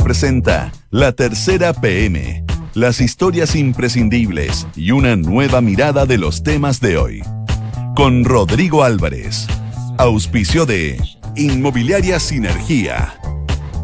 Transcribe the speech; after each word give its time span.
Presenta 0.00 0.72
La 0.90 1.12
Tercera 1.12 1.72
PM, 1.72 2.44
las 2.74 3.00
historias 3.00 3.54
imprescindibles 3.54 4.66
y 4.74 4.90
una 4.90 5.16
nueva 5.16 5.60
mirada 5.60 6.06
de 6.06 6.18
los 6.18 6.42
temas 6.42 6.80
de 6.80 6.96
hoy. 6.96 7.22
Con 7.94 8.24
Rodrigo 8.24 8.82
Álvarez, 8.82 9.46
auspicio 9.98 10.66
de 10.66 11.00
Inmobiliaria 11.36 12.18
Sinergia. 12.18 13.14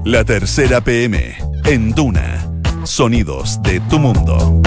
La 0.04 0.24
Tercera 0.24 0.80
PM, 0.80 1.34
en 1.64 1.92
Duna, 1.92 2.50
sonidos 2.84 3.62
de 3.62 3.80
tu 3.80 3.98
mundo. 3.98 4.60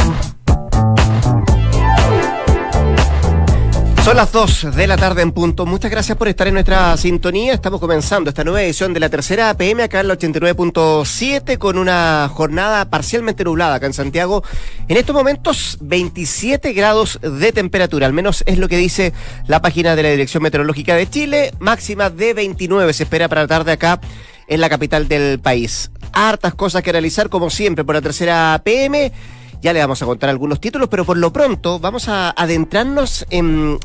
Son 4.04 4.18
las 4.18 4.34
2 4.34 4.76
de 4.76 4.86
la 4.86 4.98
tarde 4.98 5.22
en 5.22 5.32
punto. 5.32 5.66
Muchas 5.66 5.90
gracias 5.90 6.18
por 6.18 6.28
estar 6.28 6.46
en 6.46 6.56
nuestra 6.56 6.98
sintonía. 6.98 7.54
Estamos 7.54 7.80
comenzando 7.80 8.30
esta 8.30 8.44
nueva 8.44 8.62
edición 8.62 8.94
de 8.94 9.00
la 9.00 9.08
tercera 9.08 9.50
APM 9.50 9.80
acá 9.80 10.02
en 10.02 10.10
la 10.10 10.18
89.7 10.18 11.58
con 11.58 11.78
una 11.78 12.30
jornada 12.30 12.90
parcialmente 12.90 13.46
nublada 13.46 13.76
acá 13.76 13.86
en 13.86 13.94
Santiago. 13.94 14.44
En 14.90 14.98
estos 14.98 15.16
momentos 15.16 15.78
27 15.80 16.74
grados 16.74 17.18
de 17.22 17.54
temperatura, 17.54 18.06
al 18.06 18.12
menos 18.12 18.44
es 18.46 18.58
lo 18.58 18.68
que 18.68 18.76
dice 18.76 19.14
la 19.48 19.62
página 19.62 19.96
de 19.96 20.04
la 20.04 20.10
Dirección 20.10 20.44
Meteorológica 20.44 20.96
de 20.96 21.10
Chile. 21.10 21.52
Máxima 21.60 22.10
de 22.10 22.34
29 22.34 22.92
se 22.92 23.04
espera 23.04 23.30
para 23.30 23.44
la 23.44 23.48
tarde 23.48 23.72
acá 23.72 24.02
en 24.50 24.60
la 24.60 24.68
capital 24.68 25.08
del 25.08 25.40
país. 25.40 25.92
Hartas 26.12 26.56
cosas 26.56 26.84
que 26.84 26.92
realizar 26.92 27.30
como 27.30 27.50
siempre 27.50 27.86
por 27.86 27.96
la 27.96 28.02
tercera 28.02 28.54
APM. 28.54 29.14
Ya 29.64 29.72
le 29.72 29.80
vamos 29.80 30.02
a 30.02 30.06
contar 30.06 30.30
algunos 30.30 30.60
títulos, 30.60 30.90
pero 30.90 31.06
por 31.06 31.16
lo 31.16 31.32
pronto 31.32 31.80
vamos 31.80 32.10
a 32.10 32.32
adentrarnos 32.32 33.26
en, 33.30 33.80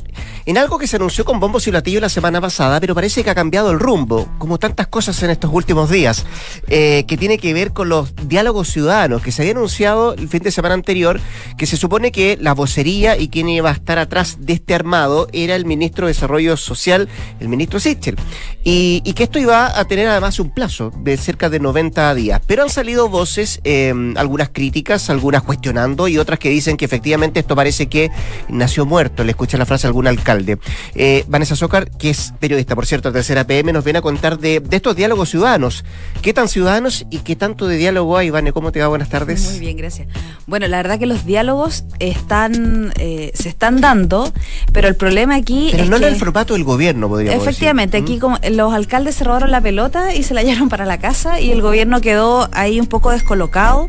algo 0.56 0.76
que 0.76 0.88
se 0.88 0.96
anunció 0.96 1.24
con 1.24 1.38
bombos 1.38 1.68
y 1.68 1.70
platillos 1.70 2.02
la 2.02 2.08
semana 2.08 2.40
pasada, 2.40 2.80
pero 2.80 2.96
parece 2.96 3.22
que 3.22 3.30
ha 3.30 3.34
cambiado 3.36 3.70
el 3.70 3.78
rumbo, 3.78 4.28
como 4.38 4.58
tantas 4.58 4.88
cosas 4.88 5.22
en 5.22 5.30
estos 5.30 5.52
últimos 5.54 5.88
días, 5.88 6.26
eh, 6.66 7.04
que 7.06 7.16
tiene 7.16 7.38
que 7.38 7.54
ver 7.54 7.72
con 7.72 7.88
los 7.88 8.12
diálogos 8.26 8.72
ciudadanos, 8.72 9.22
que 9.22 9.30
se 9.30 9.42
había 9.42 9.52
anunciado 9.52 10.14
el 10.14 10.28
fin 10.28 10.42
de 10.42 10.50
semana 10.50 10.74
anterior, 10.74 11.20
que 11.56 11.66
se 11.66 11.76
supone 11.76 12.10
que 12.10 12.36
la 12.40 12.54
vocería 12.54 13.16
y 13.16 13.28
quien 13.28 13.48
iba 13.48 13.70
a 13.70 13.74
estar 13.74 14.00
atrás 14.00 14.38
de 14.40 14.54
este 14.54 14.74
armado 14.74 15.28
era 15.32 15.54
el 15.54 15.64
ministro 15.64 16.08
de 16.08 16.12
Desarrollo 16.12 16.56
Social, 16.56 17.08
el 17.38 17.48
ministro 17.48 17.78
Sichel, 17.78 18.16
y, 18.64 19.00
y 19.04 19.12
que 19.12 19.22
esto 19.22 19.38
iba 19.38 19.78
a 19.78 19.84
tener 19.84 20.08
además 20.08 20.40
un 20.40 20.50
plazo 20.50 20.90
de 21.04 21.16
cerca 21.16 21.48
de 21.48 21.60
90 21.60 22.16
días. 22.16 22.40
Pero 22.48 22.64
han 22.64 22.70
salido 22.70 23.08
voces, 23.08 23.60
eh, 23.62 23.94
algunas 24.16 24.48
críticas, 24.48 25.08
algunas 25.08 25.44
cuestiones 25.44 25.67
y 26.08 26.18
otras 26.18 26.38
que 26.38 26.48
dicen 26.48 26.76
que 26.76 26.84
efectivamente 26.84 27.40
esto 27.40 27.54
parece 27.54 27.86
que 27.88 28.10
nació 28.48 28.86
muerto. 28.86 29.24
Le 29.24 29.30
escucha 29.30 29.58
la 29.58 29.66
frase 29.66 29.86
a 29.86 29.88
algún 29.88 30.06
alcalde. 30.06 30.58
Eh, 30.94 31.24
Vanessa 31.28 31.56
Zócar, 31.56 31.90
que 31.90 32.10
es 32.10 32.32
periodista, 32.40 32.74
por 32.74 32.86
cierto, 32.86 33.12
tercera 33.12 33.44
PM, 33.44 33.72
nos 33.72 33.84
viene 33.84 33.98
a 33.98 34.02
contar 34.02 34.38
de, 34.38 34.62
estos 34.70 34.96
diálogos 34.96 35.30
ciudadanos. 35.30 35.84
¿Qué 36.22 36.32
tan 36.32 36.48
ciudadanos 36.48 37.06
y 37.10 37.18
qué 37.18 37.36
tanto 37.36 37.66
de 37.66 37.76
diálogo 37.76 38.16
hay, 38.16 38.30
Vane? 38.30 38.52
¿Cómo 38.52 38.72
te 38.72 38.80
va? 38.80 38.88
Buenas 38.88 39.08
tardes. 39.08 39.50
Muy 39.50 39.60
bien, 39.60 39.76
gracias. 39.76 40.08
Bueno, 40.46 40.66
la 40.68 40.78
verdad 40.78 40.98
que 40.98 41.06
los 41.06 41.24
diálogos 41.26 41.84
están 41.98 42.92
eh, 42.98 43.30
se 43.34 43.48
están 43.48 43.80
dando, 43.80 44.32
pero 44.72 44.88
el 44.88 44.96
problema 44.96 45.36
aquí 45.36 45.68
pero 45.70 45.84
es 45.84 45.90
no 45.90 45.96
en 45.96 46.04
el 46.04 46.16
formato 46.16 46.54
del 46.54 46.64
gobierno, 46.64 47.08
podríamos 47.08 47.42
Efectivamente, 47.42 47.96
aquí 47.96 48.16
¿Mm? 48.16 48.20
como 48.20 48.38
los 48.50 48.72
alcaldes 48.72 49.16
se 49.16 49.24
robaron 49.24 49.50
la 49.50 49.60
pelota 49.60 50.14
y 50.14 50.22
se 50.22 50.34
la 50.34 50.42
llevaron 50.44 50.68
para 50.68 50.86
la 50.86 50.98
casa 50.98 51.40
y 51.40 51.50
el 51.50 51.62
gobierno 51.62 52.00
quedó 52.00 52.48
ahí 52.52 52.80
un 52.80 52.86
poco 52.86 53.10
descolocado. 53.10 53.88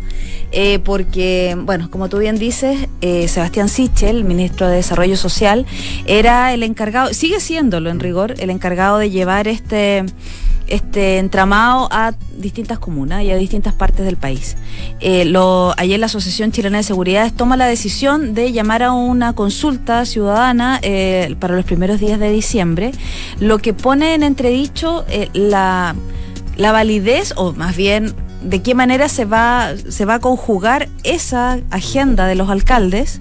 Eh, 0.51 0.79
porque, 0.79 1.55
bueno, 1.69 1.91
como 1.91 2.09
tú 2.09 2.17
bien 2.17 2.39
dices, 2.39 2.87
eh, 3.01 3.27
Sebastián 3.27 3.69
Sichel, 3.69 4.23
ministro 4.23 4.67
de 4.67 4.77
Desarrollo 4.77 5.15
Social, 5.15 5.67
era 6.07 6.51
el 6.51 6.63
encargado, 6.63 7.13
sigue 7.13 7.39
siéndolo 7.39 7.91
en 7.91 7.99
rigor, 7.99 8.33
el 8.39 8.49
encargado 8.49 8.97
de 8.97 9.11
llevar 9.11 9.47
este 9.47 10.03
este 10.65 11.19
entramado 11.19 11.87
a 11.91 12.15
distintas 12.35 12.79
comunas 12.79 13.23
y 13.23 13.29
a 13.29 13.35
distintas 13.35 13.75
partes 13.75 14.03
del 14.03 14.17
país. 14.17 14.57
Eh, 14.99 15.25
lo, 15.25 15.75
ayer 15.77 15.99
la 15.99 16.07
Asociación 16.07 16.51
Chilena 16.51 16.77
de 16.77 16.83
Seguridad 16.83 17.31
toma 17.31 17.55
la 17.55 17.67
decisión 17.67 18.33
de 18.33 18.51
llamar 18.51 18.81
a 18.81 18.91
una 18.91 19.33
consulta 19.33 20.05
ciudadana 20.05 20.81
para 21.39 21.55
los 21.55 21.65
primeros 21.65 21.99
días 21.99 22.19
de 22.19 22.31
diciembre, 22.31 22.93
lo 23.39 23.59
que 23.59 23.75
pone 23.75 24.15
en 24.15 24.23
entredicho 24.23 25.05
la, 25.33 25.95
la 26.57 26.71
validez, 26.71 27.33
o 27.35 27.53
más 27.53 27.75
bien 27.77 28.15
de 28.41 28.61
qué 28.61 28.75
manera 28.75 29.09
se 29.09 29.25
va, 29.25 29.73
se 29.89 30.05
va 30.05 30.15
a 30.15 30.19
conjugar 30.19 30.89
esa 31.03 31.59
agenda 31.71 32.27
de 32.27 32.35
los 32.35 32.49
alcaldes 32.49 33.19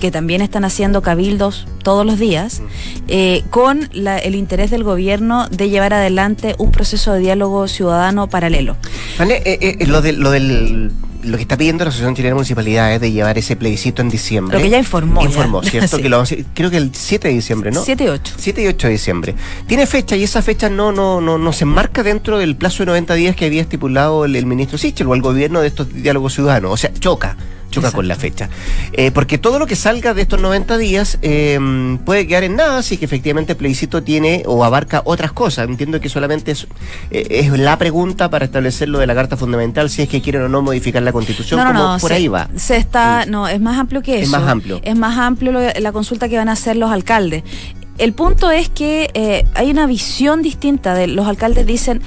que 0.00 0.10
también 0.10 0.40
están 0.40 0.64
haciendo 0.64 1.02
cabildos 1.02 1.68
todos 1.84 2.04
los 2.04 2.18
días, 2.18 2.62
eh, 3.06 3.44
con 3.50 3.88
el 3.92 4.34
interés 4.34 4.70
del 4.70 4.82
gobierno 4.82 5.48
de 5.48 5.68
llevar 5.68 5.92
adelante 5.92 6.54
un 6.58 6.72
proceso 6.72 7.12
de 7.12 7.20
diálogo 7.20 7.68
ciudadano 7.68 8.28
paralelo. 8.28 8.76
Vale, 9.18 9.42
eh, 9.44 9.76
eh, 9.78 9.86
lo, 9.86 10.00
de, 10.00 10.14
lo 10.14 10.30
del 10.30 10.90
lo 11.22 11.36
que 11.36 11.42
está 11.42 11.56
pidiendo 11.56 11.84
la 11.84 11.90
Asociación 11.90 12.14
Chilena 12.14 12.30
de 12.30 12.34
Municipalidades 12.34 13.00
de 13.00 13.12
llevar 13.12 13.38
ese 13.38 13.56
plebiscito 13.56 14.02
en 14.02 14.08
diciembre. 14.08 14.56
Lo 14.56 14.62
que 14.62 14.70
ya 14.70 14.78
informó. 14.78 15.22
Informó, 15.22 15.62
¿cierto? 15.62 15.98
Que 16.00 16.08
lo 16.08 16.24
creo 16.54 16.70
que 16.70 16.76
el 16.76 16.94
7 16.94 17.28
de 17.28 17.34
diciembre, 17.34 17.70
¿no? 17.70 17.82
7 17.84 18.04
y 18.04 18.08
8. 18.08 18.34
7 18.36 18.62
y 18.62 18.66
8 18.68 18.86
de 18.86 18.92
diciembre. 18.92 19.34
Tiene 19.66 19.86
fecha 19.86 20.16
y 20.16 20.22
esa 20.22 20.42
fecha 20.42 20.70
no, 20.70 20.92
no, 20.92 21.20
no, 21.20 21.38
no 21.38 21.52
se 21.52 21.64
enmarca 21.64 22.02
dentro 22.02 22.38
del 22.38 22.56
plazo 22.56 22.82
de 22.82 22.86
90 22.86 23.14
días 23.14 23.36
que 23.36 23.46
había 23.46 23.62
estipulado 23.62 24.24
el, 24.24 24.36
el 24.36 24.46
ministro 24.46 24.78
Sichel 24.78 25.06
o 25.08 25.14
el 25.14 25.22
gobierno 25.22 25.60
de 25.60 25.68
estos 25.68 25.92
diálogos 25.92 26.34
ciudadanos. 26.34 26.72
O 26.72 26.76
sea, 26.76 26.92
choca 26.94 27.36
choca 27.70 27.92
con 27.92 28.08
la 28.08 28.16
fecha. 28.16 28.48
Eh, 28.92 29.10
porque 29.10 29.38
todo 29.38 29.58
lo 29.58 29.66
que 29.66 29.76
salga 29.76 30.14
de 30.14 30.22
estos 30.22 30.40
90 30.40 30.76
días 30.78 31.18
em, 31.22 31.98
puede 31.98 32.26
quedar 32.26 32.44
en 32.44 32.56
nada 32.56 32.82
si 32.82 32.98
que 32.98 33.04
efectivamente 33.04 33.52
el 33.52 33.58
plebiscito 33.58 34.02
tiene 34.02 34.42
o 34.46 34.64
abarca 34.64 35.02
otras 35.04 35.32
cosas. 35.32 35.68
Entiendo 35.68 36.00
que 36.00 36.08
solamente 36.08 36.52
es, 36.52 36.66
eh, 37.10 37.26
es 37.30 37.50
la 37.50 37.78
pregunta 37.78 38.30
para 38.30 38.44
establecer 38.44 38.88
lo 38.88 38.98
de 38.98 39.06
la 39.06 39.14
Carta 39.14 39.36
Fundamental, 39.36 39.88
si 39.90 40.02
es 40.02 40.08
que 40.08 40.20
quieren 40.20 40.42
o 40.42 40.48
no 40.48 40.62
modificar 40.62 41.02
la 41.02 41.12
Constitución, 41.12 41.60
no, 41.60 41.66
como 41.66 41.98
por 41.98 42.12
ahí 42.12 42.28
va. 42.28 42.48
Se 42.56 42.76
está, 42.76 43.26
no, 43.26 43.48
es 43.48 43.60
más 43.60 43.78
amplio 43.78 44.02
que 44.02 44.16
eso. 44.16 44.24
Es 44.24 44.30
más 44.30 44.48
amplio. 44.48 44.80
Es 44.82 44.96
más 44.96 45.18
amplio 45.18 45.52
la 45.52 45.92
consulta 45.92 46.28
que 46.28 46.36
van 46.36 46.48
a 46.48 46.52
hacer 46.52 46.76
los 46.76 46.90
alcaldes. 46.90 47.42
El 47.98 48.14
punto 48.14 48.50
es 48.50 48.70
que 48.70 49.10
eh, 49.12 49.44
hay 49.54 49.70
una 49.70 49.86
visión 49.86 50.40
distinta 50.40 50.94
de 50.94 51.06
los 51.06 51.26
alcaldes 51.26 51.66
dicen 51.66 52.00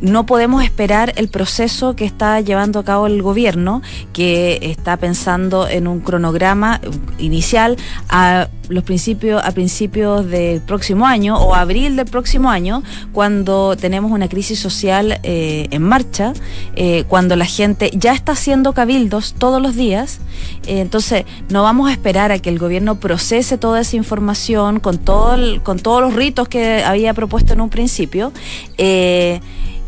no 0.00 0.26
podemos 0.26 0.64
esperar 0.64 1.12
el 1.16 1.28
proceso 1.28 1.94
que 1.94 2.04
está 2.04 2.40
llevando 2.40 2.78
a 2.78 2.84
cabo 2.84 3.06
el 3.06 3.22
gobierno, 3.22 3.82
que 4.12 4.58
está 4.62 4.96
pensando 4.96 5.68
en 5.68 5.86
un 5.86 6.00
cronograma 6.00 6.80
inicial 7.18 7.76
a 8.08 8.48
los 8.68 8.84
principios 8.84 9.42
a 9.44 9.50
principios 9.50 10.26
del 10.28 10.60
próximo 10.60 11.04
año 11.04 11.36
o 11.36 11.54
abril 11.54 11.96
del 11.96 12.06
próximo 12.06 12.50
año, 12.50 12.82
cuando 13.12 13.76
tenemos 13.76 14.12
una 14.12 14.28
crisis 14.28 14.58
social 14.60 15.18
eh, 15.24 15.66
en 15.70 15.82
marcha, 15.82 16.32
eh, 16.76 17.04
cuando 17.08 17.34
la 17.34 17.46
gente 17.46 17.90
ya 17.92 18.12
está 18.12 18.32
haciendo 18.32 18.72
cabildos 18.72 19.34
todos 19.36 19.60
los 19.60 19.74
días. 19.74 20.20
Eh, 20.66 20.80
entonces, 20.80 21.24
no 21.48 21.64
vamos 21.64 21.90
a 21.90 21.92
esperar 21.92 22.30
a 22.30 22.38
que 22.38 22.48
el 22.48 22.58
gobierno 22.58 23.00
procese 23.00 23.58
toda 23.58 23.80
esa 23.80 23.96
información 23.96 24.78
con 24.78 24.98
todo 24.98 25.20
con 25.62 25.78
todos 25.78 26.00
los 26.00 26.14
ritos 26.14 26.48
que 26.48 26.84
había 26.84 27.12
propuesto 27.12 27.52
en 27.52 27.60
un 27.60 27.70
principio 27.70 28.32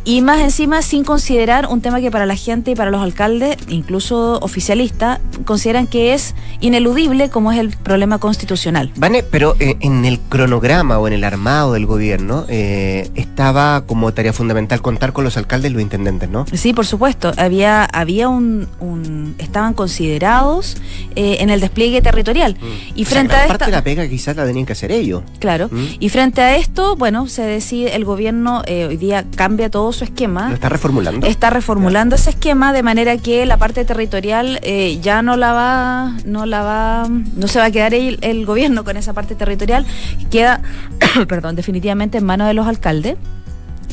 y 0.04 0.20
más 0.20 0.40
encima 0.40 0.82
sin 0.82 1.04
considerar 1.04 1.66
un 1.68 1.80
tema 1.80 2.00
que 2.00 2.10
para 2.10 2.26
la 2.26 2.34
gente 2.34 2.72
y 2.72 2.74
para 2.74 2.90
los 2.90 3.00
alcaldes, 3.00 3.56
incluso 3.68 4.38
oficialistas, 4.40 5.20
consideran 5.44 5.86
que 5.86 6.12
es 6.12 6.34
ineludible 6.60 7.30
como 7.30 7.52
es 7.52 7.58
el 7.58 7.70
problema 7.70 8.18
constitucional. 8.18 8.90
Vane, 8.96 9.22
pero 9.22 9.54
eh, 9.60 9.76
en 9.80 10.04
el 10.04 10.18
cronograma 10.18 10.98
o 10.98 11.06
en 11.06 11.12
el 11.12 11.24
armado 11.24 11.74
del 11.74 11.86
gobierno 11.86 12.46
eh, 12.48 13.10
estaba 13.14 13.84
como 13.86 14.12
tarea 14.12 14.32
fundamental 14.32 14.82
contar 14.82 15.12
con 15.12 15.24
los 15.24 15.36
alcaldes 15.36 15.70
y 15.70 15.74
los 15.74 15.82
intendentes, 15.82 16.28
¿no? 16.28 16.46
Sí, 16.52 16.72
por 16.72 16.86
supuesto. 16.86 17.32
Había, 17.36 17.84
había 17.84 18.28
un, 18.28 18.68
un 18.80 19.34
estaban 19.38 19.74
considerados 19.74 20.76
eh, 21.14 21.36
en 21.40 21.50
el 21.50 21.60
despliegue 21.60 22.02
territorial. 22.02 22.56
Mm. 22.60 22.98
Y 22.98 23.04
frente 23.04 23.36
a 23.36 23.46
parte 23.46 23.66
de 23.66 23.70
la 23.70 23.84
pega 23.84 24.08
quizás 24.08 24.36
la 24.36 24.44
tenían 24.44 24.66
que 24.66 24.72
hacer 24.72 24.90
ellos. 24.90 25.22
Claro. 25.38 25.68
Mm. 25.70 25.86
Y 26.00 26.08
frente 26.08 26.40
a 26.40 26.56
esto, 26.56 26.96
bueno, 26.96 27.28
se 27.28 27.42
decide, 27.42 27.94
el 27.94 28.04
gobierno 28.04 28.62
hoy 28.66 28.96
día 28.96 29.24
cambia 29.36 29.70
todo 29.70 29.91
su 29.92 30.04
esquema. 30.04 30.48
¿Lo 30.48 30.54
está 30.54 30.68
reformulando? 30.68 31.26
Está 31.26 31.50
reformulando 31.50 32.14
ese 32.14 32.30
esquema 32.30 32.72
de 32.72 32.82
manera 32.82 33.16
que 33.16 33.46
la 33.46 33.56
parte 33.56 33.84
territorial 33.84 34.60
eh, 34.62 34.98
ya 35.00 35.22
no 35.22 35.36
la 35.36 35.52
va, 35.52 36.16
no 36.24 36.46
la 36.46 36.62
va, 36.62 37.08
no 37.08 37.48
se 37.48 37.58
va 37.58 37.66
a 37.66 37.70
quedar 37.70 37.94
el, 37.94 38.46
gobierno 38.46 38.84
con 38.84 38.96
esa 38.96 39.12
parte 39.12 39.34
territorial, 39.34 39.86
queda, 40.30 40.62
perdón, 41.28 41.56
definitivamente 41.56 42.18
en 42.18 42.24
manos 42.24 42.48
de 42.48 42.54
los 42.54 42.66
alcaldes 42.66 43.16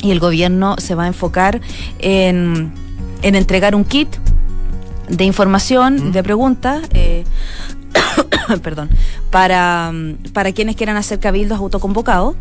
y 0.02 0.10
el 0.10 0.20
gobierno 0.20 0.76
se 0.78 0.94
va 0.94 1.04
a 1.04 1.06
enfocar 1.06 1.60
en, 1.98 2.72
en 3.22 3.34
entregar 3.34 3.74
un 3.74 3.84
kit 3.84 4.08
de 5.08 5.24
información, 5.24 6.12
de 6.12 6.22
preguntas, 6.22 6.88
eh, 6.94 7.24
perdón, 8.62 8.90
para, 9.30 9.92
para 10.32 10.52
quienes 10.52 10.76
quieran 10.76 10.96
hacer 10.96 11.20
cabildos 11.20 11.58
autoconvocados 11.58 12.34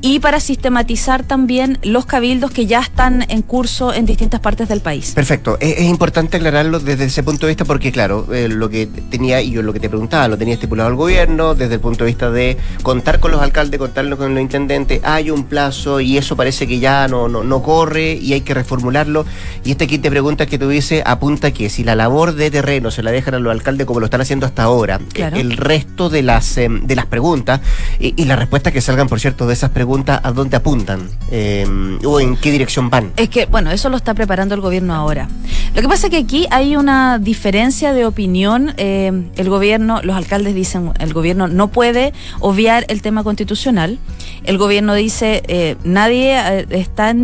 y 0.00 0.20
para 0.20 0.40
sistematizar 0.40 1.24
también 1.24 1.78
los 1.82 2.06
cabildos 2.06 2.50
que 2.50 2.66
ya 2.66 2.80
están 2.80 3.26
en 3.28 3.42
curso 3.42 3.92
en 3.92 4.06
distintas 4.06 4.40
partes 4.40 4.68
del 4.68 4.80
país. 4.80 5.12
Perfecto. 5.14 5.58
Es, 5.60 5.80
importante 5.80 6.36
aclararlo 6.36 6.78
desde 6.78 7.04
ese 7.04 7.22
punto 7.22 7.46
de 7.46 7.52
vista 7.52 7.64
porque, 7.64 7.90
claro, 7.90 8.32
eh, 8.32 8.48
lo 8.48 8.70
que 8.70 8.86
tenía, 8.86 9.42
y 9.42 9.50
yo 9.50 9.62
lo 9.62 9.72
que 9.72 9.80
te 9.80 9.88
preguntaba, 9.88 10.28
lo 10.28 10.38
tenía 10.38 10.54
estipulado 10.54 10.88
el 10.88 10.94
gobierno 10.94 11.54
desde 11.54 11.74
el 11.74 11.80
punto 11.80 12.04
de 12.04 12.10
vista 12.10 12.30
de 12.30 12.56
contar 12.82 13.20
con 13.20 13.32
los 13.32 13.42
alcaldes, 13.42 13.78
contarlo 13.78 14.16
con 14.16 14.34
los 14.34 14.40
intendentes, 14.40 15.00
hay 15.02 15.30
un 15.30 15.44
plazo 15.44 16.00
y 16.00 16.16
eso 16.16 16.36
parece 16.36 16.66
que 16.66 16.78
ya 16.78 17.08
no, 17.08 17.28
no, 17.28 17.42
no 17.42 17.62
corre 17.62 18.14
y 18.14 18.32
hay 18.32 18.42
que 18.42 18.54
reformularlo. 18.54 19.24
Y 19.64 19.72
este 19.72 19.86
kit 19.86 20.02
de 20.02 20.10
preguntas 20.10 20.46
que 20.46 20.58
tú 20.58 20.68
dices 20.68 21.02
apunta 21.04 21.50
que 21.50 21.68
si 21.68 21.84
la 21.84 21.94
labor 21.94 22.34
de 22.34 22.50
terreno 22.50 22.90
se 22.90 23.02
la 23.02 23.10
dejan 23.10 23.34
a 23.34 23.38
los 23.38 23.50
alcaldes 23.50 23.86
como 23.86 24.00
lo 24.00 24.06
están 24.06 24.20
haciendo 24.20 24.46
hasta 24.46 24.62
ahora, 24.62 25.00
el 25.14 25.49
resto 25.56 26.08
de 26.08 26.22
las, 26.22 26.56
em, 26.56 26.86
de 26.86 26.96
las 26.96 27.06
preguntas 27.06 27.60
y, 27.98 28.24
las 28.24 28.38
respuestas 28.38 28.72
que 28.72 28.80
salgan, 28.80 29.08
por 29.08 29.18
cierto, 29.18 29.46
de 29.46 29.54
esas 29.54 29.70
preguntas, 29.70 30.20
¿a 30.22 30.32
dónde 30.32 30.56
apuntan? 30.56 31.08
Em, 31.30 31.98
¿O 32.04 32.20
en 32.20 32.36
qué 32.36 32.50
dirección 32.50 32.90
van? 32.90 33.12
Es 33.16 33.28
que, 33.28 33.46
bueno, 33.46 33.70
eso 33.70 33.88
lo 33.88 33.96
está 33.96 34.14
preparando 34.14 34.54
el 34.54 34.60
gobierno 34.60 34.94
ahora. 34.94 35.28
Lo 35.74 35.82
que 35.82 35.88
pasa 35.88 36.06
es 36.06 36.10
que 36.10 36.18
aquí 36.18 36.46
hay 36.50 36.76
una 36.76 37.18
diferencia 37.18 37.92
de 37.92 38.04
opinión. 38.04 38.74
Em, 38.76 39.30
el 39.36 39.48
gobierno, 39.48 40.00
los 40.02 40.16
alcaldes 40.16 40.54
dicen, 40.54 40.92
el 40.98 41.12
gobierno 41.12 41.48
no 41.48 41.68
puede 41.68 42.12
obviar 42.40 42.84
el 42.88 43.02
tema 43.02 43.24
constitucional. 43.24 43.98
El 44.44 44.58
gobierno 44.58 44.94
dice, 44.94 45.42
eh, 45.48 45.76
nadie 45.84 46.38
eh, 46.38 46.66
está 46.70 47.14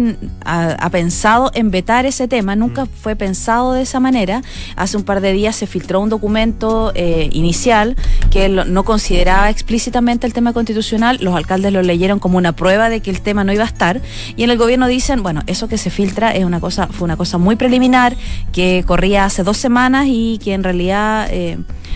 ha, 0.45 0.91
pensado 0.91 1.51
en 1.55 1.71
vetar 1.71 2.07
ese 2.07 2.29
tema, 2.29 2.57
nunca 2.57 2.85
mm. 2.85 2.89
fue 2.89 3.17
pensado 3.17 3.73
de 3.73 3.83
esa 3.83 4.01
manera. 4.01 4.43
Hace 4.77 4.97
un 4.97 5.05
par 5.05 5.21
de 5.21 5.33
días 5.33 5.57
se 5.57 5.67
filtró 5.67 6.01
un 6.01 6.09
documento 6.09 6.93
eh, 6.95 7.29
inicial 7.33 7.97
que 8.31 8.49
no 8.49 8.85
consideraba 8.85 9.51
explícitamente 9.51 10.27
el 10.27 10.33
tema 10.33 10.53
constitucional, 10.53 11.19
los 11.21 11.35
alcaldes 11.35 11.73
lo 11.73 11.83
leyeron 11.83 12.19
como 12.19 12.39
una 12.39 12.53
prueba 12.53 12.89
de 12.89 13.01
que 13.01 13.11
el 13.11 13.21
tema 13.21 13.45
no 13.45 13.53
iba 13.53 13.65
a 13.65 13.67
estar 13.67 14.01
y 14.37 14.45
en 14.45 14.51
el 14.51 14.59
gobierno 14.59 14.87
dicen, 14.87 15.23
bueno, 15.23 15.43
eso 15.47 15.69
que 15.69 15.79
se 15.79 15.91
filtra 15.91 16.31
es 16.35 16.45
una 16.45 16.61
cosa, 16.61 16.87
fue 16.89 17.05
una 17.07 17.17
cosa 17.17 17.39
muy 17.39 17.57
preliminar 17.57 18.17
que 18.53 18.85
corría 18.87 19.25
hace 19.25 19.43
dos 19.43 19.57
semanas 19.57 20.07
y 20.09 20.39
que 20.43 20.55
en 20.55 20.65
realidad 20.65 21.29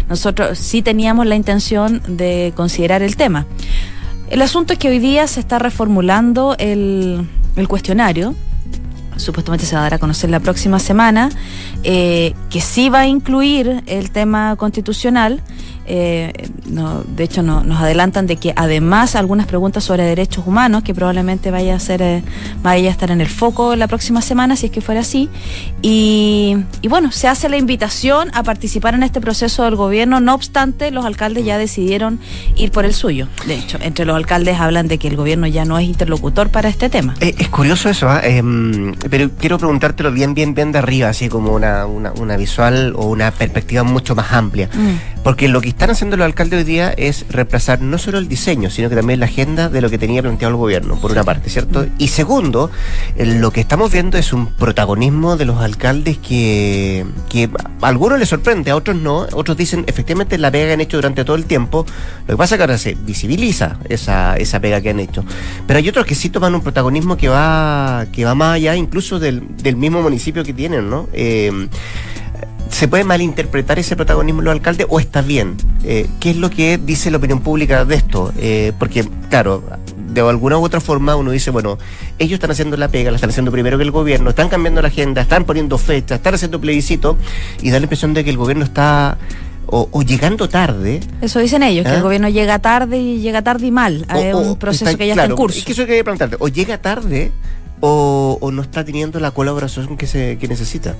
nosotros 0.08 0.58
sí 0.58 0.82
teníamos 0.82 1.26
la 1.26 1.36
intención 1.36 2.02
de 2.08 2.52
considerar 2.56 3.02
el 3.02 3.16
tema. 3.16 3.46
El 4.30 4.42
asunto 4.42 4.72
es 4.72 4.78
que 4.78 4.88
hoy 4.88 4.98
día 5.00 5.26
se 5.26 5.40
está 5.40 5.58
reformulando 5.58 6.54
el, 6.58 7.28
cuestionario 7.68 8.34
supuestamente 9.16 9.66
se 9.66 9.74
va 9.74 9.82
a 9.82 9.84
dar 9.84 9.94
a 9.94 9.98
conocer 9.98 10.30
la 10.30 10.40
próxima 10.40 10.78
semana, 10.78 11.28
eh, 11.82 12.32
que 12.48 12.62
sí 12.62 12.88
va 12.88 13.00
a 13.00 13.06
incluir 13.06 13.82
el 13.84 14.10
tema 14.12 14.56
constitucional, 14.56 15.42
eh, 15.92 16.32
no, 16.66 17.02
de 17.02 17.24
hecho 17.24 17.42
no, 17.42 17.64
nos 17.64 17.80
adelantan 17.80 18.28
de 18.28 18.36
que 18.36 18.52
además 18.54 19.16
algunas 19.16 19.48
preguntas 19.48 19.82
sobre 19.82 20.04
derechos 20.04 20.46
humanos, 20.46 20.84
que 20.84 20.94
probablemente 20.94 21.50
vaya 21.50 21.74
a 21.74 21.80
ser, 21.80 22.00
eh, 22.00 22.22
vaya 22.62 22.90
a 22.90 22.92
estar 22.92 23.10
en 23.10 23.20
el 23.20 23.26
foco 23.26 23.74
la 23.74 23.88
próxima 23.88 24.22
semana, 24.22 24.54
si 24.54 24.66
es 24.66 24.72
que 24.72 24.82
fuera 24.82 25.00
así. 25.00 25.28
Y, 25.82 26.58
y, 26.80 26.86
bueno, 26.86 27.10
se 27.10 27.26
hace 27.26 27.48
la 27.48 27.56
invitación 27.56 28.30
a 28.34 28.44
participar 28.44 28.94
en 28.94 29.02
este 29.02 29.20
proceso 29.20 29.64
del 29.64 29.74
gobierno, 29.74 30.20
no 30.20 30.32
obstante, 30.32 30.92
los 30.92 31.04
alcaldes 31.04 31.44
ya 31.44 31.58
decidieron 31.58 32.20
ir 32.54 32.70
por 32.70 32.84
el 32.84 32.94
suyo. 32.94 33.26
De 33.48 33.56
hecho, 33.56 33.76
entre 33.80 34.04
los 34.04 34.14
alcaldes 34.14 34.60
hablan 34.60 34.86
de 34.86 34.98
que 34.98 35.08
el 35.08 35.16
gobierno 35.16 35.48
ya 35.48 35.64
no 35.64 35.76
es 35.76 35.88
interlocutor 35.88 36.50
para 36.50 36.68
este 36.68 36.88
tema. 36.88 37.16
Eh, 37.20 37.34
es 37.36 37.48
curioso 37.48 37.88
eso, 37.88 38.08
¿ah? 38.08 38.20
em, 38.22 38.94
pero 39.10 39.28
quiero 39.30 39.58
preguntártelo 39.58 40.12
bien, 40.12 40.34
bien, 40.34 40.54
bien 40.54 40.70
de 40.70 40.78
arriba, 40.78 41.08
así 41.08 41.28
como 41.28 41.52
una, 41.52 41.86
una, 41.86 42.12
una 42.12 42.36
visual 42.36 42.92
o 42.94 43.06
una 43.06 43.32
perspectiva 43.32 43.82
mucho 43.82 44.14
más 44.14 44.32
amplia. 44.32 44.68
Mm. 44.72 45.22
Porque 45.24 45.48
lo 45.48 45.60
que 45.60 45.79
están 45.80 45.92
haciendo 45.92 46.18
los 46.18 46.26
alcaldes 46.26 46.58
hoy 46.58 46.64
día 46.64 46.92
es 46.94 47.24
reemplazar 47.30 47.80
no 47.80 47.96
solo 47.96 48.18
el 48.18 48.28
diseño, 48.28 48.68
sino 48.68 48.90
que 48.90 48.96
también 48.96 49.18
la 49.18 49.24
agenda 49.24 49.70
de 49.70 49.80
lo 49.80 49.88
que 49.88 49.96
tenía 49.96 50.20
planteado 50.20 50.52
el 50.52 50.58
gobierno, 50.58 51.00
por 51.00 51.10
una 51.10 51.24
parte, 51.24 51.48
¿cierto? 51.48 51.86
Y 51.96 52.08
segundo, 52.08 52.70
lo 53.16 53.50
que 53.50 53.62
estamos 53.62 53.90
viendo 53.90 54.18
es 54.18 54.34
un 54.34 54.48
protagonismo 54.48 55.38
de 55.38 55.46
los 55.46 55.56
alcaldes 55.56 56.18
que, 56.18 57.06
que 57.30 57.48
a 57.80 57.88
algunos 57.88 58.18
les 58.18 58.28
sorprende, 58.28 58.70
a 58.70 58.76
otros 58.76 58.94
no, 58.94 59.26
otros 59.32 59.56
dicen 59.56 59.84
efectivamente 59.86 60.36
la 60.36 60.50
pega 60.50 60.66
que 60.66 60.72
han 60.74 60.80
hecho 60.82 60.98
durante 60.98 61.24
todo 61.24 61.36
el 61.36 61.46
tiempo, 61.46 61.86
lo 62.26 62.34
que 62.34 62.36
pasa 62.36 62.56
es 62.56 62.58
que 62.58 62.62
ahora 62.62 62.76
se 62.76 62.92
visibiliza 62.92 63.78
esa, 63.88 64.36
esa 64.36 64.60
pega 64.60 64.82
que 64.82 64.90
han 64.90 65.00
hecho. 65.00 65.24
Pero 65.66 65.78
hay 65.78 65.88
otros 65.88 66.04
que 66.04 66.14
sí 66.14 66.28
toman 66.28 66.54
un 66.54 66.60
protagonismo 66.60 67.16
que 67.16 67.30
va, 67.30 68.04
que 68.12 68.26
va 68.26 68.34
más 68.34 68.56
allá 68.56 68.76
incluso 68.76 69.18
del, 69.18 69.56
del 69.56 69.76
mismo 69.76 70.02
municipio 70.02 70.44
que 70.44 70.52
tienen, 70.52 70.90
¿no? 70.90 71.08
Eh, 71.14 71.50
¿Se 72.70 72.88
puede 72.88 73.04
malinterpretar 73.04 73.78
ese 73.78 73.96
protagonismo 73.96 74.40
de 74.40 74.46
los 74.46 74.52
alcaldes 74.52 74.86
o 74.88 75.00
está 75.00 75.22
bien? 75.22 75.56
Eh, 75.84 76.06
¿Qué 76.18 76.30
es 76.30 76.36
lo 76.36 76.50
que 76.50 76.78
dice 76.78 77.10
la 77.10 77.18
opinión 77.18 77.40
pública 77.40 77.84
de 77.84 77.94
esto? 77.94 78.32
Eh, 78.38 78.72
porque, 78.78 79.06
claro, 79.28 79.62
de 79.96 80.20
alguna 80.20 80.58
u 80.58 80.64
otra 80.64 80.80
forma 80.80 81.16
uno 81.16 81.30
dice, 81.30 81.50
bueno, 81.50 81.78
ellos 82.18 82.34
están 82.34 82.50
haciendo 82.50 82.76
la 82.76 82.88
pega, 82.88 83.10
la 83.10 83.16
están 83.16 83.30
haciendo 83.30 83.52
primero 83.52 83.76
que 83.76 83.84
el 83.84 83.90
gobierno, 83.90 84.30
están 84.30 84.48
cambiando 84.48 84.82
la 84.82 84.88
agenda, 84.88 85.22
están 85.22 85.44
poniendo 85.44 85.78
fechas, 85.78 86.18
están 86.18 86.34
haciendo 86.34 86.60
plebiscito 86.60 87.16
y 87.60 87.70
da 87.70 87.78
la 87.78 87.84
impresión 87.84 88.14
de 88.14 88.24
que 88.24 88.30
el 88.30 88.36
gobierno 88.36 88.64
está 88.64 89.18
o, 89.66 90.02
llegando 90.02 90.48
tarde. 90.48 91.00
Eso 91.20 91.38
dicen 91.38 91.62
ellos, 91.62 91.84
que 91.84 91.92
el 91.92 91.98
¿Ah? 91.98 92.02
gobierno 92.02 92.28
llega 92.28 92.58
tarde 92.58 92.98
y 92.98 93.20
llega 93.20 93.42
tarde 93.42 93.66
y 93.68 93.70
mal. 93.70 94.06
Es 94.16 94.34
un 94.34 94.56
proceso 94.56 94.96
que 94.96 95.06
ya 95.06 95.12
está 95.12 95.26
en 95.26 95.36
curso. 95.36 95.58
Es 95.58 95.64
que 95.64 95.72
eso 95.72 95.86
quería 95.86 96.02
preguntarte. 96.02 96.36
O 96.40 96.48
llega 96.48 96.78
tarde 96.78 97.30
o, 97.80 98.38
o, 98.40 98.50
no 98.50 98.62
está 98.62 98.84
teniendo 98.84 99.20
la 99.20 99.30
colaboración 99.30 99.96
que, 99.96 100.06
se, 100.06 100.38
que 100.38 100.48
necesita. 100.48 100.96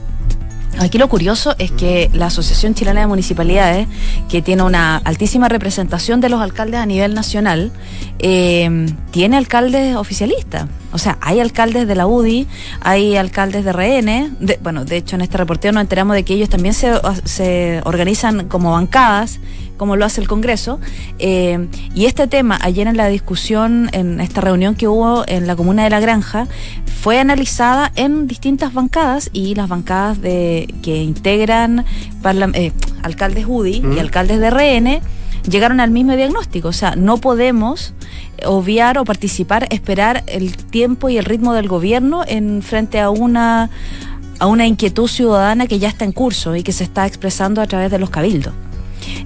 Aquí 0.78 0.98
lo 0.98 1.08
curioso 1.08 1.54
es 1.58 1.70
que 1.72 2.10
la 2.14 2.26
Asociación 2.26 2.74
Chilena 2.74 3.00
de 3.00 3.06
Municipalidades, 3.06 3.86
que 4.28 4.40
tiene 4.40 4.62
una 4.62 4.96
altísima 4.96 5.48
representación 5.48 6.20
de 6.20 6.28
los 6.28 6.40
alcaldes 6.40 6.80
a 6.80 6.86
nivel 6.86 7.14
nacional, 7.14 7.70
eh, 8.18 8.86
tiene 9.10 9.36
alcaldes 9.36 9.96
oficialistas. 9.96 10.66
O 10.92 10.98
sea, 10.98 11.18
hay 11.20 11.40
alcaldes 11.40 11.86
de 11.86 11.94
la 11.94 12.06
UDI, 12.06 12.46
hay 12.80 13.16
alcaldes 13.16 13.64
de 13.64 13.72
RN. 13.72 14.36
bueno, 14.62 14.84
de 14.84 14.96
hecho, 14.96 15.16
en 15.16 15.22
este 15.22 15.38
reporteo 15.38 15.72
nos 15.72 15.82
enteramos 15.82 16.14
de 16.14 16.24
que 16.24 16.34
ellos 16.34 16.48
también 16.48 16.74
se, 16.74 16.92
se 17.24 17.80
organizan 17.84 18.48
como 18.48 18.72
bancadas 18.72 19.40
como 19.80 19.96
lo 19.96 20.04
hace 20.04 20.20
el 20.20 20.28
Congreso. 20.28 20.78
Eh, 21.18 21.68
y 21.94 22.04
este 22.04 22.26
tema, 22.26 22.58
ayer 22.60 22.86
en 22.86 22.98
la 22.98 23.08
discusión, 23.08 23.88
en 23.92 24.20
esta 24.20 24.42
reunión 24.42 24.74
que 24.74 24.86
hubo 24.86 25.24
en 25.26 25.46
la 25.46 25.56
comuna 25.56 25.84
de 25.84 25.88
La 25.88 26.00
Granja, 26.00 26.48
fue 27.00 27.18
analizada 27.18 27.90
en 27.96 28.26
distintas 28.26 28.74
bancadas 28.74 29.30
y 29.32 29.54
las 29.54 29.70
bancadas 29.70 30.20
de 30.20 30.74
que 30.82 31.02
integran 31.02 31.86
eh, 32.52 32.72
alcaldes 33.02 33.46
UDI 33.48 33.82
y 33.96 33.98
alcaldes 33.98 34.38
de 34.38 34.50
RN 34.50 35.00
llegaron 35.48 35.80
al 35.80 35.90
mismo 35.90 36.16
diagnóstico. 36.16 36.68
O 36.68 36.72
sea, 36.72 36.96
no 36.96 37.18
podemos 37.18 37.94
obviar 38.44 38.98
o 38.98 39.04
participar, 39.04 39.66
esperar 39.70 40.24
el 40.26 40.56
tiempo 40.56 41.08
y 41.08 41.18
el 41.18 41.24
ritmo 41.24 41.54
del 41.54 41.68
gobierno 41.68 42.24
en 42.26 42.62
frente 42.62 43.00
a 43.00 43.10
una 43.10 43.70
a 44.38 44.46
una 44.46 44.66
inquietud 44.66 45.06
ciudadana 45.06 45.66
que 45.66 45.78
ya 45.78 45.88
está 45.88 46.06
en 46.06 46.12
curso 46.12 46.56
y 46.56 46.62
que 46.62 46.72
se 46.72 46.82
está 46.82 47.06
expresando 47.06 47.60
a 47.60 47.66
través 47.66 47.90
de 47.90 47.98
los 47.98 48.08
cabildos. 48.08 48.54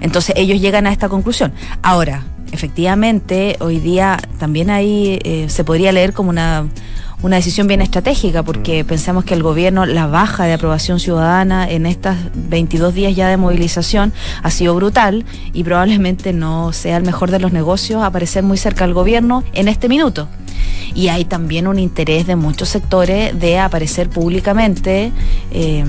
Entonces 0.01 0.35
ellos 0.37 0.59
llegan 0.59 0.87
a 0.87 0.91
esta 0.91 1.07
conclusión. 1.07 1.53
Ahora, 1.81 2.23
efectivamente, 2.55 3.57
hoy 3.59 3.79
día 3.79 4.17
también 4.39 4.69
ahí 4.69 5.19
eh, 5.23 5.45
se 5.49 5.63
podría 5.63 5.91
leer 5.91 6.13
como 6.13 6.29
una, 6.29 6.67
una 7.21 7.35
decisión 7.35 7.67
bien 7.67 7.81
estratégica, 7.81 8.43
porque 8.43 8.83
mm. 8.83 8.87
pensamos 8.87 9.25
que 9.25 9.33
el 9.33 9.43
gobierno, 9.43 9.85
la 9.85 10.07
baja 10.07 10.45
de 10.45 10.53
aprobación 10.53 10.99
ciudadana 10.99 11.69
en 11.69 11.85
estos 11.85 12.15
22 12.33 12.93
días 12.93 13.15
ya 13.15 13.27
de 13.27 13.37
movilización 13.37 14.13
ha 14.41 14.49
sido 14.51 14.73
brutal 14.73 15.25
y 15.53 15.63
probablemente 15.63 16.33
no 16.33 16.71
sea 16.71 16.97
el 16.97 17.03
mejor 17.03 17.29
de 17.29 17.39
los 17.39 17.51
negocios 17.51 18.03
aparecer 18.03 18.43
muy 18.43 18.57
cerca 18.57 18.85
al 18.85 18.93
gobierno 18.93 19.43
en 19.53 19.67
este 19.67 19.89
minuto. 19.89 20.27
Y 20.93 21.09
hay 21.09 21.25
también 21.25 21.67
un 21.67 21.77
interés 21.77 22.25
de 22.25 22.37
muchos 22.37 22.69
sectores 22.69 23.37
de 23.37 23.59
aparecer 23.59 24.09
públicamente. 24.09 25.11
Eh, 25.51 25.83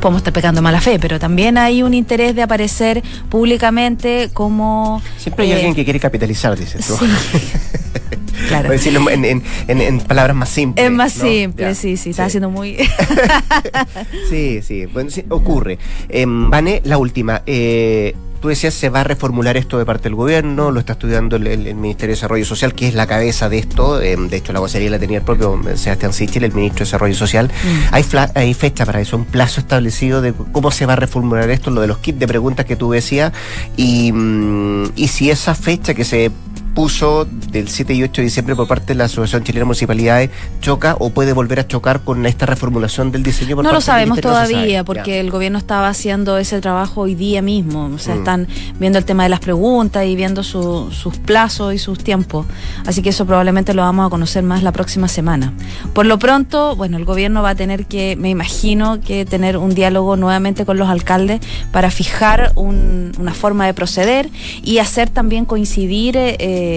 podemos 0.00 0.20
estar 0.20 0.32
pecando 0.32 0.62
mala 0.62 0.80
fe, 0.80 0.98
pero 0.98 1.18
también 1.18 1.58
hay 1.58 1.82
un 1.82 1.94
interés 1.94 2.34
de 2.34 2.42
aparecer 2.42 3.02
públicamente 3.28 4.30
como... 4.32 5.02
Siempre 5.16 5.46
hay 5.46 5.52
alguien 5.52 5.72
eh, 5.72 5.76
que 5.76 5.84
quiere 5.84 6.00
capitalizar, 6.00 6.58
dices 6.58 6.86
tú. 6.86 6.96
claro. 8.48 8.70
decirlo 8.70 9.08
en, 9.10 10.00
palabras 10.00 10.36
más 10.36 10.48
simples. 10.48 10.86
Es 10.86 10.92
más 10.92 11.12
simple, 11.12 11.74
sí, 11.74 11.96
sí, 11.96 12.10
está 12.10 12.26
haciendo 12.26 12.50
muy... 12.50 12.76
sí, 14.30 14.60
sí, 14.62 14.86
bueno, 14.86 15.10
sí, 15.10 15.24
ocurre. 15.28 15.78
Eh, 16.08 16.24
Vane, 16.26 16.80
la 16.84 16.98
última. 16.98 17.42
Eh, 17.46 18.14
tú 18.40 18.48
decías 18.48 18.74
se 18.74 18.88
va 18.88 19.00
a 19.00 19.04
reformular 19.04 19.56
esto 19.56 19.78
de 19.78 19.84
parte 19.84 20.04
del 20.04 20.14
gobierno, 20.14 20.70
lo 20.70 20.80
está 20.80 20.92
estudiando 20.92 21.36
el, 21.36 21.74
Ministerio 21.74 22.14
de 22.14 22.16
Desarrollo 22.16 22.44
Social, 22.44 22.74
que 22.74 22.88
es 22.88 22.94
la 22.94 23.06
cabeza 23.06 23.48
de 23.48 23.58
esto. 23.58 24.00
Eh, 24.00 24.16
de 24.16 24.36
hecho, 24.36 24.52
la 24.52 24.60
vocería 24.60 24.90
la 24.90 24.98
tenía 24.98 25.18
el 25.18 25.24
propio 25.24 25.60
Sebastián 25.74 26.12
Sichel, 26.12 26.44
el 26.44 26.52
ministro 26.52 26.80
de 26.80 26.84
Desarrollo 26.84 27.14
Social. 27.14 27.48
Mm. 27.48 27.94
Hay, 27.94 28.04
hay 28.34 28.54
fecha 28.54 28.86
para 28.86 29.00
eso, 29.00 29.16
un 29.16 29.24
plazo 29.24 29.60
establecido 29.60 30.20
de 30.22 30.32
cómo 30.52 30.70
se 30.70 30.86
va 30.86 30.94
a 30.94 30.96
reformular 30.96 31.48
esto, 31.50 31.70
lo 31.70 31.80
de 31.80 31.86
los 31.86 31.98
kits 31.98 32.18
de 32.18 32.26
preguntas 32.26 32.66
que 32.66 32.76
tú 32.76 32.90
decías, 32.90 33.32
y, 33.76 34.12
mm, 34.12 34.92
y 34.96 35.08
si 35.08 35.30
esa 35.30 35.54
fecha 35.54 35.94
que 35.94 36.04
se 36.04 36.30
impuso 36.78 37.26
del 37.50 37.68
7 37.68 37.92
y 37.92 38.04
8 38.04 38.12
de 38.12 38.22
diciembre 38.22 38.54
por 38.54 38.68
parte 38.68 38.86
de 38.86 38.94
la 38.94 39.06
Asociación 39.06 39.42
Chilena 39.42 39.62
de 39.62 39.64
Municipalidades 39.64 40.30
choca 40.60 40.94
o 41.00 41.10
puede 41.10 41.32
volver 41.32 41.58
a 41.58 41.66
chocar 41.66 42.02
con 42.02 42.24
esta 42.24 42.46
reformulación 42.46 43.10
del 43.10 43.24
diseño? 43.24 43.56
no 43.56 43.72
lo 43.72 43.80
sabemos 43.80 44.20
todavía 44.20 44.84
porque 44.84 45.18
el 45.18 45.32
gobierno 45.32 45.58
estaba 45.58 45.88
haciendo 45.88 46.38
ese 46.38 46.60
trabajo 46.60 47.00
hoy 47.00 47.16
día 47.16 47.42
mismo. 47.42 47.90
O 47.92 47.98
sea, 47.98 48.14
mm. 48.14 48.18
están 48.18 48.48
viendo 48.78 48.96
el 48.96 49.04
tema 49.04 49.24
de 49.24 49.28
las 49.28 49.40
preguntas 49.40 50.06
y 50.06 50.14
viendo 50.14 50.44
sus 50.44 51.16
plazos 51.26 51.74
y 51.74 51.78
sus 51.78 51.98
tiempos. 51.98 52.46
Así 52.86 53.02
que 53.02 53.08
eso 53.08 53.26
probablemente 53.26 53.74
lo 53.74 53.82
vamos 53.82 54.06
a 54.06 54.10
conocer 54.10 54.44
más 54.44 54.62
la 54.62 54.70
próxima 54.70 55.08
semana. 55.08 55.52
Por 55.94 56.06
lo 56.06 56.20
pronto, 56.20 56.76
bueno, 56.76 56.96
el 56.96 57.04
gobierno 57.04 57.42
va 57.42 57.50
a 57.50 57.54
tener 57.56 57.86
que, 57.86 58.14
me 58.14 58.30
imagino, 58.30 59.00
que 59.00 59.24
tener 59.24 59.56
un 59.56 59.74
diálogo 59.74 60.16
nuevamente 60.16 60.64
con 60.64 60.78
los 60.78 60.88
alcaldes 60.88 61.40
para 61.72 61.90
fijar 61.90 62.52
una 62.54 63.34
forma 63.34 63.66
de 63.66 63.74
proceder 63.74 64.30
y 64.62 64.78
hacer 64.78 65.10
también 65.10 65.44
coincidir. 65.44 66.16
Eh, 66.16 66.67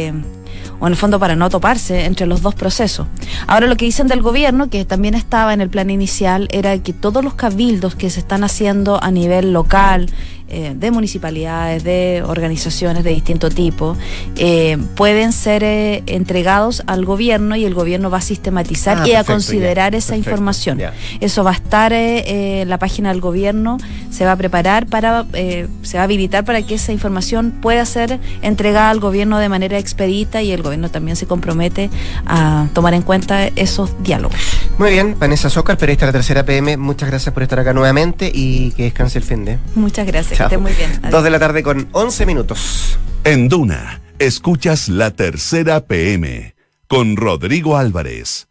o 0.80 0.88
en 0.88 0.94
el 0.94 0.98
fondo 0.98 1.20
para 1.20 1.36
no 1.36 1.50
toparse 1.50 2.06
entre 2.06 2.26
los 2.26 2.42
dos 2.42 2.56
procesos. 2.56 3.08
Ahora 3.48 3.68
lo 3.68 3.78
que 3.78 3.86
dicen 3.86 4.08
del 4.08 4.22
gobierno, 4.22 4.70
que 4.70 4.84
también 4.84 5.14
estaba 5.14 5.54
en 5.54 5.62
el 5.62 5.70
plan 5.70 5.90
inicial, 5.90 6.48
era 6.52 6.78
que 6.80 6.92
todos 6.92 7.24
los 7.24 7.36
cabildos 7.36 7.96
que 7.96 8.10
se 8.10 8.20
están 8.20 8.44
haciendo 8.44 9.02
a 9.02 9.12
nivel 9.12 9.54
local, 9.54 10.10
eh, 10.54 10.74
de 10.76 10.92
municipalidades, 10.92 11.82
de 11.86 12.24
organizaciones 12.28 13.06
de 13.06 13.12
distinto 13.12 13.50
tipo, 13.50 13.96
eh, 14.36 14.78
pueden 14.98 15.32
ser 15.32 15.64
eh, 15.64 16.04
entregados 16.08 16.84
al 16.88 17.06
gobierno 17.06 17.56
y 17.56 17.64
el 17.64 17.74
gobierno 17.74 18.10
va 18.10 18.18
a 18.18 18.22
sistematizar 18.22 19.00
ah, 19.00 19.08
y 19.08 19.14
a 19.14 19.24
considerar 19.24 19.96
esa 19.96 20.18
información. 20.18 20.82
Eso 21.22 21.46
va 21.46 21.52
a 21.52 21.54
estar 21.54 21.94
en 21.94 22.68
la 22.68 22.78
página 22.80 23.14
del 23.14 23.22
gobierno, 23.22 23.78
se 24.10 24.26
va 24.26 24.34
a 24.34 24.36
preparar 24.36 24.88
para, 24.88 25.26
se 25.32 25.98
va 25.98 26.02
a 26.02 26.04
habilitar 26.04 26.44
para 26.44 26.62
que 26.64 26.76
esa 26.76 26.92
información 26.92 27.52
pueda 27.62 27.86
ser 27.86 28.20
entregada 28.42 28.90
al 28.90 29.00
gobierno 29.00 29.38
de 29.38 29.48
manera 29.48 29.78
expedita 29.78 30.42
y 30.42 30.52
el 30.52 30.64
gobierno 30.64 30.90
también 30.90 31.16
se 31.16 31.28
compromete 31.28 31.90
a 32.26 32.68
tomar 32.74 32.94
en 32.94 33.04
cuenta 33.04 33.48
esos 33.56 34.04
diálogos. 34.04 34.38
Muy 34.78 34.92
bien, 34.92 35.16
Vanessa 35.18 35.50
Zócar, 35.50 35.78
periodista 35.78 36.08
de 36.08 36.12
la 36.12 36.18
tercera 36.18 36.44
PM, 36.44 36.76
muchas 36.76 37.10
gracias 37.10 37.34
por 37.34 37.44
estar 37.44 37.60
acá 37.60 37.72
nuevamente 37.72 38.30
y 38.34 38.72
que 38.72 38.84
descanse 38.84 39.18
el 39.18 39.24
fin 39.24 39.46
de. 39.46 39.58
Muchas 39.76 40.06
gracias 40.06 40.41
muy 40.60 40.74
bien. 40.74 41.02
Dos 41.10 41.24
de 41.24 41.30
la 41.30 41.40
tarde 41.40 41.64
con 41.64 41.88
11 41.92 42.26
minutos. 42.26 42.98
En 43.24 43.50
Duna, 43.50 44.02
escuchas 44.20 44.90
la 44.90 45.12
tercera 45.12 45.86
PM 45.86 46.56
con 46.88 47.16
Rodrigo 47.16 47.78
Álvarez. 47.78 48.51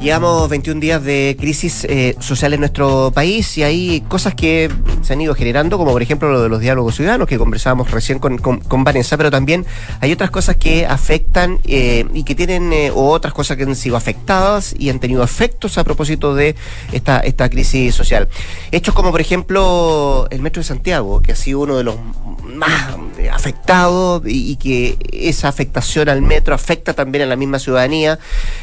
Llevamos 0.00 0.48
21 0.50 0.78
días 0.78 1.02
de 1.02 1.36
crisis 1.40 1.84
eh, 1.84 2.16
social 2.20 2.52
en 2.52 2.60
nuestro 2.60 3.10
país 3.12 3.56
y 3.56 3.62
hay 3.62 4.02
cosas 4.02 4.34
que 4.34 4.70
se 5.02 5.14
han 5.14 5.20
ido 5.22 5.34
generando, 5.34 5.78
como 5.78 5.92
por 5.92 6.02
ejemplo 6.02 6.30
lo 6.30 6.42
de 6.42 6.48
los 6.50 6.60
diálogos 6.60 6.96
ciudadanos 6.96 7.26
que 7.26 7.38
conversábamos 7.38 7.90
recién 7.90 8.18
con, 8.18 8.36
con, 8.36 8.84
Vanessa, 8.84 9.16
pero 9.16 9.30
también 9.30 9.64
hay 10.00 10.12
otras 10.12 10.30
cosas 10.30 10.56
que 10.56 10.84
afectan 10.84 11.60
eh, 11.64 12.04
y 12.12 12.24
que 12.24 12.34
tienen, 12.34 12.72
eh, 12.74 12.90
o 12.90 13.08
otras 13.08 13.32
cosas 13.32 13.56
que 13.56 13.62
han 13.62 13.74
sido 13.74 13.96
afectadas 13.96 14.74
y 14.78 14.90
han 14.90 15.00
tenido 15.00 15.24
efectos 15.24 15.78
a 15.78 15.84
propósito 15.84 16.34
de 16.34 16.54
esta, 16.92 17.20
esta 17.20 17.48
crisis 17.48 17.94
social. 17.94 18.28
Hechos 18.70 18.94
como 18.94 19.10
por 19.10 19.22
ejemplo 19.22 20.28
el 20.30 20.42
Metro 20.42 20.60
de 20.60 20.68
Santiago, 20.68 21.22
que 21.22 21.32
ha 21.32 21.36
sido 21.36 21.60
uno 21.60 21.78
de 21.78 21.84
los 21.84 21.96
más 22.44 22.96
afectados 23.32 24.22
y, 24.26 24.56
que 24.56 24.98
esa 25.12 25.48
afectación 25.48 26.08
al 26.08 26.22
metro 26.22 26.54
afecta 26.54 26.94
también 26.94 27.24
a 27.24 27.26
la 27.26 27.36
misma 27.36 27.58
ciudadanía, 27.58 28.18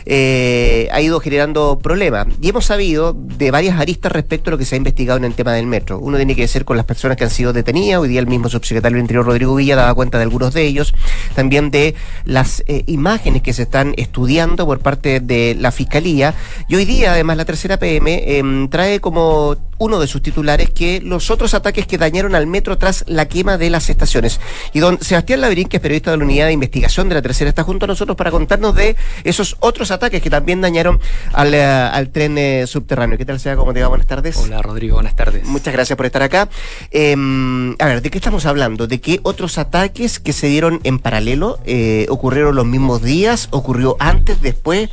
ha 0.08 1.02
ido 1.02 1.20
generando 1.24 1.80
problemas. 1.80 2.27
Y 2.42 2.50
hemos 2.50 2.65
sabido 2.65 3.13
de 3.13 3.50
varias 3.50 3.80
aristas 3.80 4.12
respecto 4.12 4.50
a 4.50 4.51
lo 4.51 4.58
que 4.58 4.65
se 4.65 4.75
ha 4.75 4.77
investigado 4.77 5.18
en 5.18 5.24
el 5.24 5.34
tema 5.34 5.53
del 5.53 5.65
metro. 5.65 6.00
Uno 6.00 6.18
tiene 6.18 6.36
que 6.36 6.48
ser 6.48 6.65
con 6.65 6.77
las 6.77 6.86
personas 6.86 7.18
que 7.18 7.24
han 7.24 7.30
sido 7.30 7.53
detenidas. 7.53 8.00
Hoy 8.00 8.10
día 8.10 8.20
el 8.20 8.27
mismo 8.27 8.50
subsecretario 8.50 8.98
del 8.98 9.03
Interior, 9.03 9.25
Rodrigo 9.25 9.56
Villa, 9.56 9.75
daba 9.75 9.94
cuenta 9.94 10.18
de 10.18 10.24
algunos 10.25 10.53
de 10.53 10.63
ellos. 10.63 10.94
También 11.34 11.72
de 11.72 11.96
las 12.25 12.63
eh, 12.68 12.84
imágenes 12.88 13.42
que 13.42 13.53
se 13.53 13.63
están 13.63 13.94
estudiando 13.98 14.65
por 14.65 14.80
parte 14.80 15.22
de 15.22 15.56
la 15.58 15.72
Fiscalía. 15.72 16.34
Y 16.68 16.75
hoy 16.75 16.86
día, 16.86 17.13
además, 17.13 17.38
la 17.38 17.46
tercera 17.46 17.77
PM 17.77 18.38
em, 18.38 18.68
trae 18.70 19.00
como 19.00 19.56
uno 19.84 20.00
de 20.00 20.08
sus 20.08 20.22
titulares 20.22 20.70
que 20.70 21.02
los 21.02 21.30
otros 21.30 21.54
ataques 21.54 21.86
que 21.86 21.98
dañaron 21.98 22.36
al 22.36 22.48
metro 22.48 22.78
tras 22.78 23.04
la 23.08 23.28
quema 23.28 23.58
de 23.58 23.70
las 23.70 23.90
estaciones. 23.90 24.40
Y 24.72 24.80
don 24.80 24.98
Sebastián 25.02 25.42
Laverín, 25.42 25.68
que 25.68 25.78
es 25.78 25.82
periodista 25.82 26.12
de 26.12 26.18
la 26.18 26.24
unidad 26.24 26.48
de 26.48 26.54
investigación 26.54 27.10
de 27.10 27.16
la 27.16 27.22
tercera, 27.22 27.50
está 27.50 27.63
junto 27.63 27.86
a 27.86 27.88
nosotros 27.88 28.16
para 28.16 28.32
contarnos 28.32 28.75
de 28.75 28.96
esos 29.24 29.58
otros 29.60 29.92
ataques 29.92 30.22
que 30.22 30.30
también 30.30 30.62
dañaron 30.62 31.00
al, 31.34 31.54
eh, 31.54 32.10
tren 32.12 32.38
eh, 32.38 32.66
subterráneo. 32.66 33.18
¿Qué 33.18 33.25
tal, 33.25 33.40
sea? 33.40 33.56
¿Cómo 33.56 33.74
te 33.74 33.82
va? 33.82 33.90
Buenas 33.90 34.08
tardes. 34.08 34.38
Hola, 34.38 34.62
Rodrigo. 34.62 34.96
Buenas 34.96 35.16
tardes. 35.16 35.44
Muchas 35.46 35.74
gracias 35.74 35.98
por 35.98 36.06
estar 36.06 36.22
acá. 36.22 36.50
Em, 36.92 37.75
a 37.80 37.86
ver, 37.86 38.02
¿de 38.02 38.10
qué 38.10 38.18
estamos 38.18 38.46
hablando? 38.46 38.88
¿De 38.88 39.02
qué 39.02 39.20
otros 39.24 39.58
ataques 39.58 40.20
que 40.20 40.32
se 40.32 40.48
dieron 40.48 40.80
en 40.84 41.00
paralelo 41.00 41.60
eh, 41.66 42.06
ocurrieron 42.10 42.56
los 42.56 42.66
mismos 42.66 43.02
días? 43.02 43.48
¿Ocurrió 43.52 43.98
antes, 44.00 44.42
después? 44.42 44.90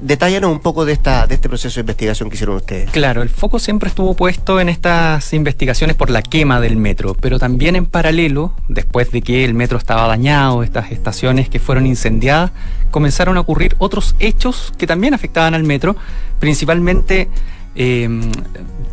Detállanos 0.00 0.52
un 0.52 0.60
poco 0.60 0.84
de, 0.84 0.92
esta, 0.92 1.26
de 1.26 1.36
este 1.36 1.48
proceso 1.48 1.76
de 1.76 1.80
investigación 1.80 2.28
que 2.28 2.34
hicieron 2.34 2.56
ustedes. 2.56 2.90
Claro, 2.90 3.22
el 3.22 3.30
foco 3.30 3.58
siempre 3.58 3.88
estuvo 3.88 4.14
puesto 4.14 4.60
en 4.60 4.68
estas 4.68 5.32
investigaciones 5.32 5.96
por 5.96 6.10
la 6.10 6.20
quema 6.20 6.60
del 6.60 6.76
metro, 6.76 7.14
pero 7.14 7.38
también 7.38 7.76
en 7.76 7.86
paralelo, 7.86 8.52
después 8.68 9.10
de 9.10 9.22
que 9.22 9.44
el 9.44 9.54
metro 9.54 9.78
estaba 9.78 10.06
dañado, 10.06 10.62
estas 10.62 10.92
estaciones 10.92 11.48
que 11.48 11.58
fueron 11.60 11.86
incendiadas, 11.86 12.50
comenzaron 12.90 13.38
a 13.38 13.40
ocurrir 13.40 13.74
otros 13.78 14.16
hechos 14.18 14.72
que 14.76 14.86
también 14.86 15.14
afectaban 15.14 15.54
al 15.54 15.64
metro, 15.64 15.96
principalmente 16.38 17.28
em, 17.74 18.30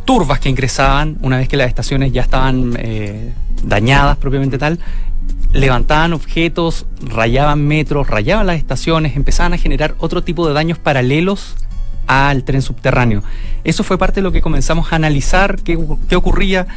turbas 0.06 0.40
que 0.40 0.48
ingresaban 0.48 1.18
una 1.22 1.38
vez 1.38 1.50
que 1.50 1.58
las 1.58 1.68
estaciones 1.68 2.14
ya 2.14 2.22
estaban 2.22 2.78
eh, 2.80 3.34
dañadas 3.64 4.18
propiamente 4.18 4.58
tal, 4.58 4.80
levantaban 5.54 6.14
objetos, 6.14 6.86
rayaban 7.02 7.66
metros, 7.66 8.08
rayaban 8.08 8.48
las 8.48 8.58
estaciones, 8.58 9.16
empezaban 9.16 9.54
a 9.54 9.58
generar 9.58 9.96
otro 10.00 10.24
tipo 10.24 10.48
de 10.48 10.54
daños 10.54 10.78
paralelos 10.78 11.56
al 12.06 12.44
tren 12.44 12.62
subterráneo. 12.62 13.24
Eso 13.64 13.84
fue 13.84 13.98
parte 13.98 14.16
de 14.16 14.22
lo 14.22 14.32
que 14.32 14.42
comenzamos 14.42 14.92
a 14.92 14.96
analizar, 14.96 15.60
qué, 15.62 15.78
ocurría, 16.16 16.68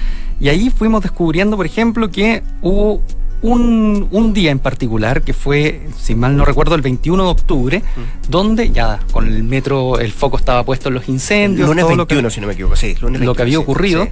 y 0.41 0.49
ahí 0.49 0.71
fuimos 0.71 1.03
descubriendo, 1.03 1.57
por 1.57 1.67
ejemplo, 1.67 2.11
que 2.11 2.43
hubo 2.63 3.03
un, 3.43 4.33
día 4.35 4.51
en 4.51 4.59
particular, 4.59 5.23
que 5.23 5.33
fue, 5.33 5.89
si 5.99 6.15
mal 6.15 6.37
no 6.37 6.45
recuerdo, 6.45 6.75
el 6.75 6.83
21 6.83 7.23
de 7.23 7.29
octubre, 7.29 7.79
mm. 7.79 8.31
donde 8.31 8.71
ya 8.71 9.01
con 9.13 9.27
el 9.27 9.43
metro 9.45 9.99
el 9.99 10.13
foco 10.13 10.37
estaba 10.37 10.65
puesto 10.65 10.89
en 10.89 10.95
los 10.95 11.09
incendios. 11.09 11.69
Lunes 11.69 11.87
21, 11.87 12.31
si 12.31 12.41
no 12.41 12.47
me 12.47 12.53
equivoco, 12.55 12.77
sí. 12.77 12.97
lo 13.01 13.35
que 13.35 13.43
había 13.43 13.59
ocurrido 13.59 14.09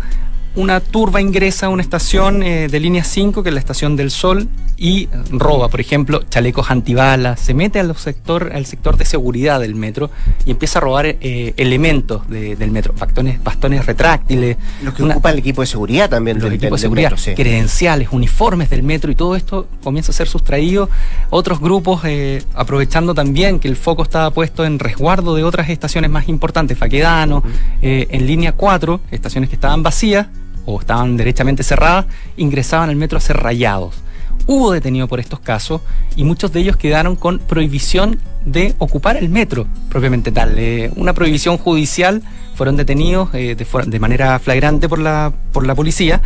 una 0.58 0.80
turba 0.80 1.20
ingresa 1.20 1.66
a 1.66 1.68
una 1.68 1.82
estación 1.82 2.42
eh, 2.42 2.66
de 2.66 2.80
línea 2.80 3.04
5, 3.04 3.44
que 3.44 3.50
es 3.50 3.52
la 3.54 3.60
estación 3.60 3.94
del 3.94 4.10
Sol, 4.10 4.48
y 4.76 5.08
roba, 5.30 5.68
por 5.68 5.80
ejemplo, 5.80 6.22
chalecos 6.28 6.72
antibalas, 6.72 7.38
se 7.38 7.54
mete 7.54 7.78
al 7.78 7.96
sector, 7.96 8.50
al 8.52 8.66
sector 8.66 8.96
de 8.96 9.04
seguridad 9.04 9.60
del 9.60 9.76
metro 9.76 10.10
y 10.46 10.50
empieza 10.50 10.80
a 10.80 10.82
robar 10.82 11.06
eh, 11.06 11.54
elementos 11.56 12.28
del 12.28 12.70
metro, 12.72 12.92
bastones, 12.98 13.42
bastones 13.42 13.86
retráctiles. 13.86 14.56
Los 14.82 14.94
que 14.94 15.04
ocupan 15.04 15.34
el 15.34 15.38
equipo 15.38 15.60
de 15.60 15.66
seguridad 15.68 16.10
también. 16.10 16.40
Los 16.40 16.52
equipos 16.52 16.80
de 16.80 16.82
seguridad, 16.82 17.12
credenciales, 17.36 18.08
uniformes 18.10 18.68
del 18.68 18.82
metro 18.82 19.12
y 19.12 19.14
todo 19.14 19.36
esto 19.36 19.68
comienza 19.82 20.10
a 20.10 20.14
ser 20.14 20.26
sustraído. 20.26 20.90
Otros 21.30 21.60
grupos, 21.60 22.02
eh, 22.04 22.42
aprovechando 22.54 23.14
también 23.14 23.60
que 23.60 23.68
el 23.68 23.76
foco 23.76 24.02
estaba 24.02 24.30
puesto 24.32 24.64
en 24.64 24.80
resguardo 24.80 25.36
de 25.36 25.44
otras 25.44 25.70
estaciones 25.70 26.10
más 26.10 26.28
importantes, 26.28 26.78
Faquedano, 26.78 27.42
en 27.80 28.26
línea 28.26 28.52
4, 28.52 29.00
estaciones 29.10 29.50
que 29.50 29.56
estaban 29.56 29.82
vacías, 29.82 30.26
o 30.68 30.78
estaban 30.78 31.16
derechamente 31.16 31.62
cerradas, 31.62 32.04
ingresaban 32.36 32.90
al 32.90 32.96
metro 32.96 33.16
a 33.16 33.22
ser 33.22 33.38
rayados. 33.38 33.94
Hubo 34.46 34.72
detenido 34.72 35.08
por 35.08 35.18
estos 35.18 35.40
casos 35.40 35.80
y 36.14 36.24
muchos 36.24 36.52
de 36.52 36.60
ellos 36.60 36.76
quedaron 36.76 37.16
con 37.16 37.38
prohibición 37.38 38.18
de 38.44 38.74
ocupar 38.78 39.16
el 39.16 39.30
metro 39.30 39.66
propiamente 39.88 40.30
tal. 40.30 40.58
Eh, 40.58 40.90
una 40.96 41.14
prohibición 41.14 41.56
judicial, 41.56 42.22
fueron 42.54 42.76
detenidos 42.76 43.30
eh, 43.34 43.54
de, 43.54 43.66
de, 43.86 44.00
manera 44.00 44.38
flagrante 44.40 44.88
por 44.88 44.98
la, 44.98 45.32
por 45.52 45.66
la 45.66 45.74
policía 45.74 46.20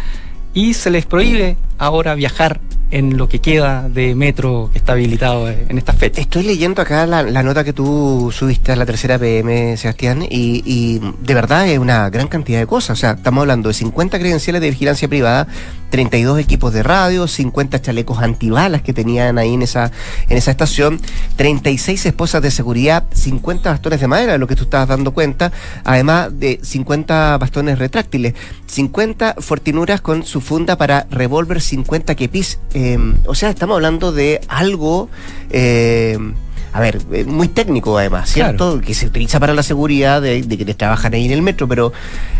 y 0.54 0.74
se 0.74 0.90
les 0.90 1.06
prohíbe 1.06 1.56
ahora 1.78 2.14
viajar 2.14 2.60
en 2.92 3.16
lo 3.16 3.26
que 3.28 3.40
queda 3.40 3.88
de 3.88 4.14
metro 4.14 4.68
que 4.70 4.78
está 4.78 4.92
habilitado 4.92 5.48
en 5.48 5.78
esta 5.78 5.94
fecha. 5.94 6.20
Estoy 6.20 6.44
leyendo 6.44 6.82
acá 6.82 7.06
la, 7.06 7.42
nota 7.42 7.64
que 7.64 7.72
tú 7.72 8.30
subiste 8.32 8.70
a 8.70 8.76
la 8.76 8.84
tercera 8.84 9.18
PM, 9.18 9.76
Sebastián, 9.78 10.24
y, 10.28 11.00
de 11.20 11.34
verdad 11.34 11.66
es 11.66 11.78
una 11.78 12.10
gran 12.10 12.28
cantidad 12.28 12.60
de 12.60 12.66
cosas. 12.66 12.98
O 12.98 13.00
sea, 13.00 13.12
estamos 13.12 13.40
hablando 13.42 13.70
de 13.70 13.74
50 13.74 14.18
credenciales 14.18 14.60
de 14.60 14.70
vigilancia 14.70 15.08
privada, 15.08 15.48
32 15.92 16.40
equipos 16.40 16.72
de 16.72 16.82
radio, 16.82 17.28
50 17.28 17.82
chalecos 17.82 18.18
antibalas 18.18 18.80
que 18.80 18.94
tenían 18.94 19.36
ahí 19.36 19.52
en 19.52 19.60
esa, 19.60 19.92
en 20.30 20.38
esa 20.38 20.50
estación, 20.50 20.98
36 21.36 22.06
esposas 22.06 22.40
de 22.40 22.50
seguridad, 22.50 23.04
50 23.12 23.68
bastones 23.68 24.00
de 24.00 24.08
madera, 24.08 24.32
de 24.32 24.38
lo 24.38 24.46
que 24.46 24.56
tú 24.56 24.64
estabas 24.64 24.88
dando 24.88 25.12
cuenta, 25.12 25.52
además 25.84 26.30
de 26.40 26.60
50 26.62 27.36
bastones 27.36 27.78
retráctiles, 27.78 28.32
50 28.68 29.34
fortinuras 29.40 30.00
con 30.00 30.24
su 30.24 30.40
funda 30.40 30.78
para 30.78 31.06
revólver, 31.10 31.60
50 31.60 32.14
kepis. 32.14 32.58
Em, 32.72 33.16
o 33.26 33.34
sea, 33.34 33.50
estamos 33.50 33.74
hablando 33.74 34.12
de 34.12 34.40
algo... 34.48 35.10
Em, 35.50 36.32
a 36.72 36.80
ver, 36.80 37.02
eh, 37.12 37.24
muy 37.24 37.48
técnico 37.48 37.98
además, 37.98 38.30
¿cierto? 38.30 38.80
Que 38.80 38.94
se 38.94 39.06
utiliza 39.06 39.38
para 39.38 39.52
la 39.52 39.62
seguridad 39.62 40.22
de, 40.22 40.40
que 40.40 40.64
te 40.64 40.72
trabajan 40.72 41.12
ahí 41.12 41.26
en 41.26 41.32
el 41.32 41.42
metro, 41.42 41.68
pero 41.68 41.92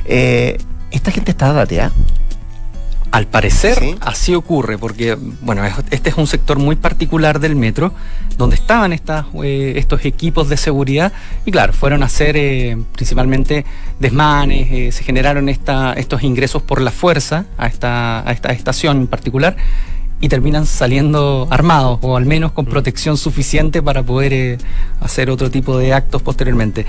eh, 0.07 0.57
esta 0.91 1.11
gente 1.11 1.33
está 1.33 1.53
dateada. 1.53 1.93
Al 3.13 3.27
parecer 3.27 3.99
así 4.01 4.35
ocurre, 4.35 4.79
porque 4.79 5.19
bueno, 5.43 5.63
este 5.91 6.09
es 6.09 6.17
un 6.17 6.27
sector 6.27 6.59
muy 6.59 6.77
particular 6.77 7.41
del 7.41 7.57
metro, 7.57 7.93
donde 8.39 8.57
estaban 8.57 8.95
estas, 8.95 9.27
eh, 9.45 9.75
estos 9.77 10.07
equipos 10.07 10.49
de 10.49 10.57
seguridad 10.57 11.13
y 11.45 11.51
claro, 11.51 11.75
fueron 11.75 12.03
a 12.03 12.07
hacer 12.07 12.39
eh, 12.39 12.79
principalmente 12.95 13.67
desmanes, 14.01 14.69
eh, 14.73 14.93
se 14.93 15.05
generaron 15.05 15.51
esta, 15.51 15.93
estos 15.93 16.23
ingresos 16.23 16.63
por 16.63 16.81
la 16.81 16.91
fuerza 16.91 17.45
a 17.59 17.67
esta, 17.67 18.27
a 18.27 18.33
esta 18.33 18.51
estación 18.51 19.03
en 19.03 19.07
particular 19.07 19.57
y 20.23 20.31
terminan 20.31 20.65
saliendo 20.65 21.49
armados 21.51 21.99
o 22.01 22.17
al 22.17 22.25
menos 22.25 22.53
con 22.53 22.65
mm. 22.65 22.71
protección 22.71 23.19
suficiente 23.19 23.83
para 23.83 24.03
poder 24.03 24.57
hacer 25.01 25.29
otro 25.29 25.51
tipo 25.51 25.77
de 25.77 25.93
actos 25.93 26.23
posteriormente 26.23 26.87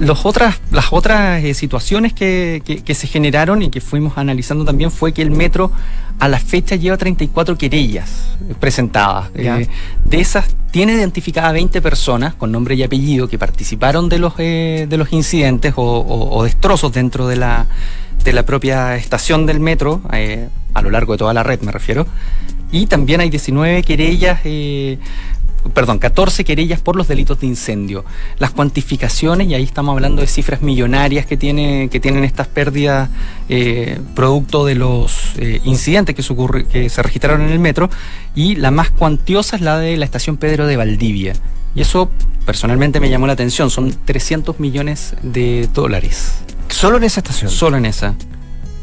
los 0.00 0.24
otras, 0.24 0.60
las 0.72 0.92
otras 0.92 1.44
eh, 1.44 1.52
situaciones 1.52 2.14
que, 2.14 2.62
que, 2.84 2.94
se 2.94 3.06
generaron 3.06 3.62
y 3.62 3.68
que 3.68 3.82
fuimos 3.82 4.16
analizando 4.16 4.64
también 4.64 4.90
fue 4.90 5.12
que 5.12 5.20
el 5.20 5.30
metro 5.30 5.70
a 6.18 6.26
la 6.26 6.38
fecha 6.38 6.74
lleva 6.76 6.96
34 6.96 7.56
querellas 7.58 8.10
presentadas. 8.58 9.30
Eh, 9.34 9.68
de 10.04 10.20
esas 10.20 10.46
tiene 10.70 10.94
identificadas 10.94 11.52
20 11.52 11.82
personas 11.82 12.34
con 12.34 12.50
nombre 12.50 12.74
y 12.74 12.82
apellido 12.82 13.28
que 13.28 13.38
participaron 13.38 14.08
de 14.08 14.18
los, 14.18 14.32
eh, 14.38 14.86
de 14.88 14.96
los 14.96 15.12
incidentes 15.12 15.74
o, 15.76 16.42
destrozos 16.44 16.92
dentro 16.92 17.28
de 17.28 17.36
la, 17.36 17.66
de 18.24 18.32
la 18.32 18.44
propia 18.44 18.96
estación 18.96 19.44
del 19.44 19.60
metro, 19.60 20.00
a 20.72 20.82
lo 20.82 20.90
largo 20.90 21.12
de 21.12 21.18
toda 21.18 21.34
la 21.34 21.42
red 21.42 21.60
me 21.60 21.72
refiero. 21.72 22.06
Y 22.72 22.86
también 22.86 23.20
hay 23.20 23.28
19 23.28 23.82
querellas 23.82 24.40
perdón, 25.74 25.98
14 25.98 26.44
querellas 26.44 26.80
por 26.80 26.96
los 26.96 27.08
delitos 27.08 27.40
de 27.40 27.46
incendio. 27.46 28.04
Las 28.38 28.50
cuantificaciones, 28.50 29.48
y 29.48 29.54
ahí 29.54 29.62
estamos 29.62 29.92
hablando 29.94 30.20
de 30.22 30.26
cifras 30.26 30.62
millonarias 30.62 31.26
que, 31.26 31.36
tiene, 31.36 31.88
que 31.90 32.00
tienen 32.00 32.24
estas 32.24 32.46
pérdidas 32.48 33.10
eh, 33.48 34.00
producto 34.14 34.64
de 34.64 34.74
los 34.74 35.32
eh, 35.36 35.60
incidentes 35.64 36.14
que 36.14 36.22
se, 36.22 36.32
ocurre, 36.32 36.66
que 36.66 36.88
se 36.88 37.02
registraron 37.02 37.42
en 37.42 37.50
el 37.50 37.58
metro, 37.58 37.90
y 38.34 38.56
la 38.56 38.70
más 38.70 38.90
cuantiosa 38.90 39.56
es 39.56 39.62
la 39.62 39.78
de 39.78 39.96
la 39.96 40.04
estación 40.04 40.36
Pedro 40.36 40.66
de 40.66 40.76
Valdivia. 40.76 41.34
Y 41.74 41.82
eso 41.82 42.10
personalmente 42.46 42.98
me 42.98 43.10
llamó 43.10 43.26
la 43.26 43.34
atención, 43.34 43.70
son 43.70 43.94
300 44.04 44.58
millones 44.60 45.14
de 45.22 45.68
dólares. 45.72 46.32
¿Solo 46.68 46.96
en 46.96 47.04
esa 47.04 47.20
estación? 47.20 47.50
Solo 47.50 47.76
en 47.76 47.86
esa. 47.86 48.14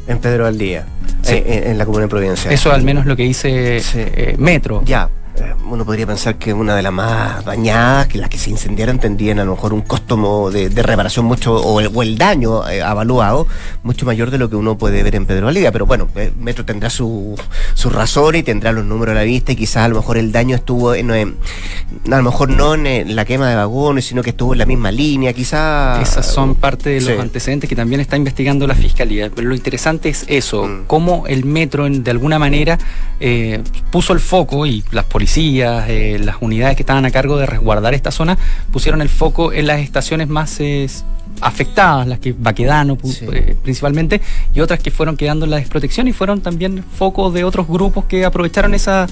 En 0.08 0.20
Pedro 0.20 0.44
Valdivia, 0.44 0.86
eh, 1.28 1.64
en, 1.66 1.78
la 1.78 1.86
comuna 1.86 2.04
de 2.04 2.10
Providencia. 2.10 2.50
Eso 2.50 2.72
al 2.72 2.84
menos 2.84 3.06
lo 3.06 3.18
que 3.18 3.24
dice 3.24 3.82
Metro. 4.38 4.84
Ya, 4.86 5.10
eh, 5.10 5.17
uno 5.70 5.86
podría 5.86 6.08
pensar 6.08 6.38
que 6.38 6.54
una 6.54 6.76
de 6.76 6.82
las 6.82 6.94
más 6.94 7.44
dañadas, 7.46 8.08
que 8.08 8.18
las 8.18 8.30
que 8.30 8.38
se 8.38 8.50
incendiaran 8.50 9.00
tendrían 9.00 9.40
a 9.40 9.46
lo 9.46 9.52
mejor 9.52 9.74
un 9.74 9.82
costo 9.82 10.50
de, 10.50 10.70
reparación 10.70 11.26
mucho, 11.26 11.56
o 11.56 12.02
el, 12.02 12.18
daño 12.18 12.68
eh, 12.68 12.82
avaluado, 12.82 13.48
mucho 13.84 14.06
mayor 14.06 14.32
de 14.32 14.38
lo 14.38 14.50
que 14.50 14.56
uno 14.56 14.78
puede 14.78 15.04
ver 15.04 15.16
en 15.16 15.26
Pedro 15.26 15.46
Valdivia. 15.46 15.72
Pero 15.72 15.86
bueno, 15.86 16.08
eh, 16.16 16.32
Metro 16.40 16.66
tendrá 16.66 16.90
su, 16.90 17.40
su 17.74 17.90
razón 17.90 18.36
y 18.36 18.44
tendrá 18.44 18.72
los 18.72 18.86
números 18.86 19.14
a 19.14 19.16
la 19.16 19.24
vista 19.24 19.52
y 19.52 19.56
quizás 19.56 19.86
a 19.86 19.88
lo 19.90 19.96
mejor 19.98 20.18
el 20.18 20.32
daño 20.32 20.56
estuvo, 20.56 20.96
en, 20.96 21.12
a 21.12 22.18
lo 22.18 22.24
mejor 22.24 22.50
no 22.50 22.74
en 22.74 23.16
la 23.16 23.26
quema 23.26 23.50
de 23.50 23.56
vagones, 23.56 24.06
sino 24.06 24.24
que 24.24 24.32
estuvo 24.32 24.54
en 24.54 24.60
la 24.60 24.66
misma 24.66 24.92
línea, 24.92 25.34
quizás... 25.34 26.02
Esas 26.02 26.26
son 26.26 26.56
parte 26.56 26.90
de 26.90 27.02
los 27.02 27.20
antecedentes 27.20 27.70
que 27.70 27.76
también 27.76 28.02
está 28.02 28.18
investigando 28.18 28.66
la 28.68 28.76
Fiscalía. 28.76 29.30
Pero 29.34 29.50
lo 29.50 29.56
interesante 29.56 30.10
es 30.10 30.26
eso, 30.28 30.66
mm. 30.66 30.86
cómo 30.88 31.28
el 31.28 31.46
Metro 31.46 31.88
de 31.90 32.12
alguna 32.12 32.40
manera 32.40 32.78
puso 33.92 34.14
el 34.14 34.20
foco 34.20 34.66
y 34.66 34.84
las 34.92 35.06
policías 35.06 35.27
eh, 35.36 36.20
las 36.24 36.38
unidades 36.42 36.76
que 36.76 36.84
estaban 36.84 37.06
a 37.06 37.12
cargo 37.12 37.38
de 37.38 37.46
resguardar 37.46 37.94
esta 37.94 38.12
zona, 38.12 38.38
pusieron 38.72 39.02
el 39.02 39.10
foco 39.10 39.54
en 39.54 39.68
las 39.68 39.80
estaciones 39.82 40.28
más 40.28 40.60
eh, 40.60 40.88
afectadas, 41.42 42.08
las 42.08 42.20
que 42.20 42.34
Baquedano 42.38 42.98
eh, 43.32 43.56
principalmente, 43.62 44.22
y 44.56 44.62
otras 44.62 44.80
que 44.80 44.90
fueron 44.90 45.16
quedando 45.16 45.46
en 45.46 45.52
la 45.52 45.58
desprotección 45.58 46.08
y 46.08 46.14
fueron 46.14 46.42
también 46.42 46.84
focos 46.84 47.34
de 47.34 47.44
otros 47.44 47.68
grupos 47.68 48.06
que 48.06 48.26
aprovecharon 48.26 48.74
esa 48.74 49.08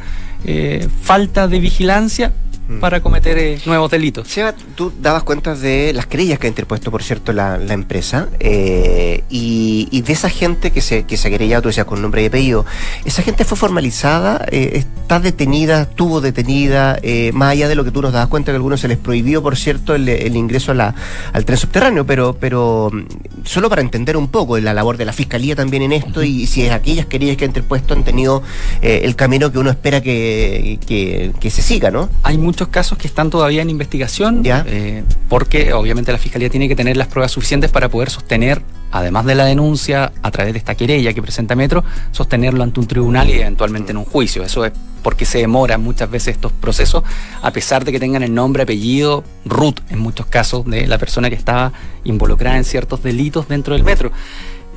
falta 1.02 1.48
de 1.48 1.60
vigilancia 1.60 2.32
Mm. 2.68 2.80
para 2.80 3.00
cometer 3.00 3.38
eh, 3.38 3.60
nuevos 3.66 3.92
delitos. 3.92 4.28
Seba, 4.28 4.56
tú 4.76 4.92
dabas 5.00 5.22
cuenta 5.22 5.54
de 5.54 5.94
las 5.94 6.08
querellas 6.08 6.40
que 6.40 6.48
ha 6.48 6.50
interpuesto, 6.50 6.90
por 6.90 7.04
cierto, 7.04 7.32
la, 7.32 7.58
empresa 7.76 8.30
eh, 8.40 9.24
y, 9.30 10.02
de 10.02 10.14
esa 10.14 10.30
gente 10.30 10.72
que 10.72 10.82
se, 10.82 11.04
que 11.04 11.18
se 11.18 11.28
ha 11.28 11.32
querellado, 11.32 11.64
tú 11.64 11.70
decías, 11.70 11.86
con 11.86 12.02
nombre 12.02 12.24
y 12.24 12.26
apellido. 12.28 12.66
¿Esa 13.04 13.22
gente 13.22 13.44
fue 13.44 13.58
formalizada? 13.58 14.46
Eh, 14.52 14.72
¿Está 14.74 15.20
detenida? 15.20 15.86
¿Tuvo 15.86 16.22
detenida? 16.22 17.00
más 17.34 17.52
allá 17.52 17.68
de 17.68 17.76
lo 17.76 17.84
que 17.84 17.92
tú 17.92 18.02
nos 18.02 18.14
dabas 18.14 18.30
cuenta 18.30 18.52
que 18.52 18.54
a 18.54 18.56
algunos 18.56 18.80
se 18.80 18.88
les 18.88 18.98
prohibió, 18.98 19.44
por 19.44 19.58
cierto, 19.58 19.94
el, 19.94 20.36
ingreso 20.36 20.72
a 20.72 20.76
la, 20.76 20.96
al 21.34 21.46
tren 21.46 21.58
subterráneo, 21.58 22.06
pero, 22.06 22.36
pero 22.40 22.90
mm, 22.92 23.44
solo 23.44 23.70
para 23.70 23.82
entender 23.82 24.18
un 24.18 24.28
poco 24.28 24.58
la 24.58 24.74
labor 24.74 24.98
de 24.98 25.06
la 25.06 25.14
fiscalía 25.14 25.56
también 25.56 25.84
en 25.84 25.92
esto 25.92 26.24
y 26.24 26.48
si 26.48 26.68
aquellas 26.68 27.06
querellas 27.06 27.38
que 27.38 27.46
ha 27.46 27.48
interpuesto 27.48 27.94
han 27.94 28.04
tenido 28.04 28.42
el 28.82 29.16
camino 29.16 29.52
que 29.52 29.60
uno 29.60 29.70
espera 29.70 30.02
que, 30.02 30.80
que, 30.86 31.50
se 31.50 31.62
siga, 31.62 31.92
¿no? 31.92 32.10
Hay 32.24 32.38
muchos 32.56 32.70
casos 32.70 32.98
que 32.98 33.06
están 33.06 33.30
todavía 33.30 33.62
en 33.62 33.70
investigación, 33.70 34.42
eh, 34.46 35.04
porque 35.28 35.74
obviamente 35.74 36.14
la 36.14 36.18
Fiscalía 36.18 36.50
tiene 36.50 36.70
que 36.70 36.76
tener 36.78 36.96
las 36.96 37.08
pruebas 37.08 37.34
suficientes 37.34 37.70
para 37.70 37.90
poder 37.90 38.10
sostener, 38.10 38.62
además 38.94 39.26
de 39.26 39.36
la 39.36 39.44
denuncia, 39.44 40.14
a 40.22 40.32
través 40.32 40.54
de 40.54 40.60
esta 40.60 40.74
querella 40.74 41.12
que 41.12 41.22
presenta 41.22 41.54
Metro, 41.54 41.84
sostenerlo 42.14 42.64
ante 42.64 42.80
un 42.80 42.88
tribunal 42.88 43.30
y 43.30 43.34
eventualmente 43.34 43.92
en 43.92 43.98
un 43.98 44.06
juicio. 44.06 44.42
Eso 44.42 44.64
es 44.64 44.72
porque 45.04 45.26
se 45.26 45.40
demoran 45.40 45.84
muchas 45.84 46.10
veces 46.10 46.36
estos 46.36 46.54
procesos, 46.54 47.04
a 47.42 47.52
pesar 47.52 47.84
de 47.84 47.92
que 47.92 48.00
tengan 48.00 48.24
el 48.24 48.34
nombre, 48.34 48.64
apellido, 48.64 49.26
root 49.44 49.82
en 49.90 50.00
muchos 50.00 50.26
casos, 50.28 50.64
de 50.66 50.88
la 50.88 50.98
persona 50.98 51.30
que 51.30 51.36
estaba 51.36 51.74
involucrada 52.06 52.56
en 52.56 52.64
ciertos 52.64 53.04
delitos 53.04 53.50
dentro 53.50 53.74
del 53.74 53.84
metro. 53.84 54.14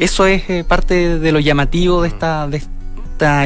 Eso 0.01 0.27
es 0.27 0.51
eh, 0.51 0.65
parte 0.65 1.21
de 1.21 1.31
lo 1.31 1.39
llamativo 1.39 2.03
de 2.03 2.09
esta, 2.09 2.49
de, 2.49 2.61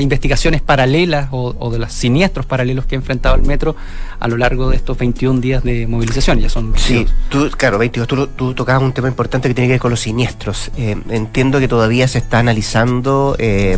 investigaciones 0.01 0.61
paralelas 0.61 1.29
o, 1.31 1.71
de 1.71 1.79
los 1.79 1.93
siniestros 1.93 2.47
paralelos 2.47 2.87
que 2.87 2.95
ha 2.95 2.99
enfrentado 2.99 3.37
el 3.37 3.43
metro 3.43 3.77
a 4.21 4.29
lo 4.29 4.37
largo 4.37 4.71
de 4.71 4.77
estos 4.77 4.97
21 4.99 5.41
días 5.41 5.65
de 5.65 5.87
movilización. 5.87 6.39
Ya 6.39 6.49
son 6.49 6.73
Sí, 6.77 7.07
tú, 7.29 7.51
claro, 7.57 7.79
22, 7.79 8.07
tú, 8.07 8.27
tú, 8.29 8.55
tocabas 8.55 8.83
un 8.83 8.93
tema 8.93 9.09
importante 9.09 9.49
que 9.49 9.55
tiene 9.55 9.69
que 9.69 9.75
ver 9.75 9.81
con 9.81 9.91
los 9.91 10.01
siniestros. 10.01 10.71
Eh, 10.77 10.97
entiendo 11.11 11.59
que 11.59 11.69
todavía 11.69 12.07
se 12.07 12.19
está 12.19 12.39
analizando 12.39 13.37
eh, 13.39 13.77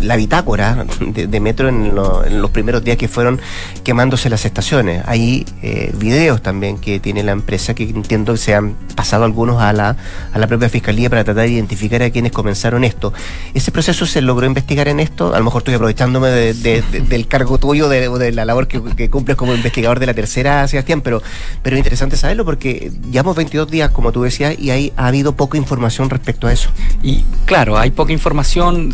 la 0.00 0.16
bitácora 0.16 0.86
de, 1.00 1.40
metro 1.40 1.68
en, 1.68 1.94
los 1.94 2.50
primeros 2.50 2.84
días 2.84 2.96
que 2.96 3.08
fueron 3.08 3.40
quemándose 3.84 4.28
las 4.28 4.44
estaciones. 4.44 5.02
Hay 5.06 5.46
eh, 5.62 5.92
videos 5.96 6.42
también 6.42 6.78
que 6.78 7.00
tiene 7.00 7.22
la 7.22 7.32
empresa 7.32 7.74
que 7.74 7.84
entiendo 7.84 8.32
que 8.32 8.38
se 8.38 8.54
han 8.54 8.74
pasado 8.94 9.24
algunos 9.24 9.62
a 9.62 9.72
la, 9.72 9.96
a 10.32 10.38
la 10.38 10.46
propia 10.46 10.68
fiscalía 10.68 11.08
para 11.08 11.24
tratar 11.24 11.44
de 11.44 11.52
identificar 11.52 12.02
a 12.02 12.10
quienes 12.10 12.32
comenzaron 12.32 12.84
esto. 12.84 13.12
¿Ese 13.54 13.70
proceso 13.70 14.06
se 14.06 14.20
logró 14.20 14.46
investigar 14.46 14.88
en 14.88 15.00
esto? 15.00 15.34
A 15.36 15.38
lo 15.38 15.44
mejor 15.44 15.60
estoy 15.60 15.74
aprovechándome 15.74 16.30
del 16.30 17.28
cargo 17.28 17.58
tuyo, 17.58 17.90
de, 17.90 18.32
la 18.32 18.46
labor 18.46 18.66
que, 18.68 19.10
cumples 19.10 19.36
como 19.36 19.54
investigador 19.54 20.00
de 20.00 20.06
la 20.06 20.14
tercera, 20.14 20.66
Sebastián, 20.66 21.02
pero, 21.02 21.22
pero 21.62 21.76
es 21.76 21.80
interesante 21.80 22.16
saberlo 22.16 22.46
porque 22.46 22.90
llevamos 23.10 23.36
22 23.36 23.70
días, 23.70 23.90
como 23.90 24.12
tú 24.12 24.22
decías, 24.22 24.58
y 24.58 24.70
ahí 24.70 24.94
ha 24.96 25.08
habido 25.08 25.36
poca 25.36 25.58
información 25.58 26.08
respecto 26.08 26.46
a 26.46 26.54
eso. 26.54 26.70
Y 27.02 27.22
claro, 27.44 27.76
hay 27.76 27.90
poca 27.90 28.14
información, 28.14 28.92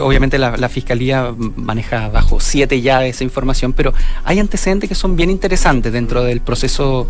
obviamente 0.00 0.38
la, 0.38 0.68
Fiscalía 0.70 1.34
maneja 1.56 2.08
bajo 2.08 2.40
siete 2.40 2.80
llaves 2.80 3.16
esa 3.16 3.24
información, 3.24 3.74
pero 3.74 3.92
hay 4.24 4.38
antecedentes 4.38 4.88
que 4.88 4.94
son 4.94 5.14
bien 5.14 5.28
interesantes 5.28 5.92
dentro 5.92 6.22
del 6.24 6.40
proceso 6.40 7.06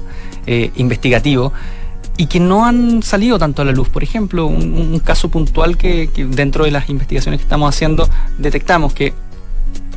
eh, 0.48 0.72
investigativo 0.74 1.52
y 2.20 2.26
que 2.26 2.38
no 2.38 2.66
han 2.66 3.02
salido 3.02 3.38
tanto 3.38 3.62
a 3.62 3.64
la 3.64 3.72
luz. 3.72 3.88
Por 3.88 4.02
ejemplo, 4.02 4.44
un, 4.44 4.98
caso 4.98 5.30
puntual 5.30 5.78
que, 5.78 6.10
dentro 6.28 6.66
de 6.66 6.70
las 6.70 6.90
investigaciones 6.90 7.40
que 7.40 7.44
estamos 7.44 7.74
haciendo 7.74 8.06
detectamos 8.36 8.92
que 8.92 9.14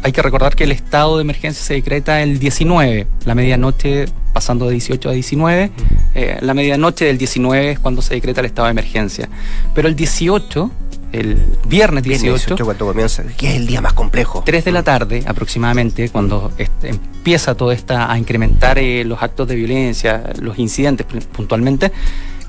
hay 0.04 0.14
que 0.14 0.22
recordar 0.22 0.56
que 0.56 0.64
el 0.64 0.72
estado 0.72 1.18
de 1.18 1.24
emergencia 1.24 1.62
se 1.62 1.74
decreta 1.74 2.22
el 2.22 2.40
19, 2.40 3.08
la 3.26 3.36
medianoche, 3.36 4.06
pasando 4.32 4.68
de 4.68 4.72
18 4.72 5.10
a 5.10 5.12
19. 5.12 5.72
Eh, 6.16 6.38
la 6.40 6.54
medianoche 6.54 7.04
del 7.04 7.18
19 7.18 7.72
es 7.72 7.80
cuando 7.80 8.02
se 8.02 8.14
decreta 8.14 8.40
el 8.40 8.46
estado 8.46 8.68
de 8.68 8.72
emergencia. 8.72 9.28
Pero 9.76 9.90
el 9.90 9.96
18, 9.98 10.72
el 11.14 11.38
viernes 11.68 12.04
18, 12.04 12.58
cuando 12.66 12.88
comienza, 12.88 13.24
que 13.38 13.52
es 13.52 13.56
el 13.56 13.68
día 13.68 13.82
más 13.82 13.94
complejo. 13.94 14.44
3 14.46 14.66
de 14.66 14.72
la 14.72 14.84
tarde 14.84 15.24
aproximadamente, 15.26 16.10
cuando 16.10 16.52
empieza 16.82 17.56
todo 17.56 17.72
esta 17.72 18.12
a 18.12 18.18
incrementar 18.18 18.80
eh, 18.80 19.06
los 19.06 19.22
actos 19.22 19.48
de 19.48 19.56
violencia, 19.56 20.24
los 20.42 20.60
incidentes 20.60 21.06
puntualmente 21.32 21.92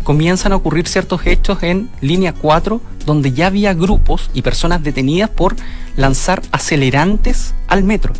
comienzan 0.02 0.52
a 0.52 0.56
ocurrir 0.56 0.88
ciertos 0.88 1.26
hechos 1.26 1.62
en 1.62 1.90
línea 2.00 2.32
4, 2.32 2.80
donde 3.06 3.32
ya 3.32 3.48
había 3.48 3.74
grupos 3.74 4.30
y 4.34 4.42
personas 4.42 4.82
detenidas 4.82 5.30
por 5.30 5.56
lanzar 5.96 6.42
acelerantes 6.50 7.54
al 7.68 7.84
metro. 7.84 8.12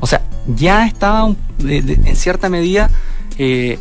O 0.00 0.06
sea, 0.06 0.22
ya 0.46 0.86
estaba 0.86 1.34
en 1.60 2.16
cierta 2.16 2.48
medida 2.48 2.90
eh, 3.38 3.78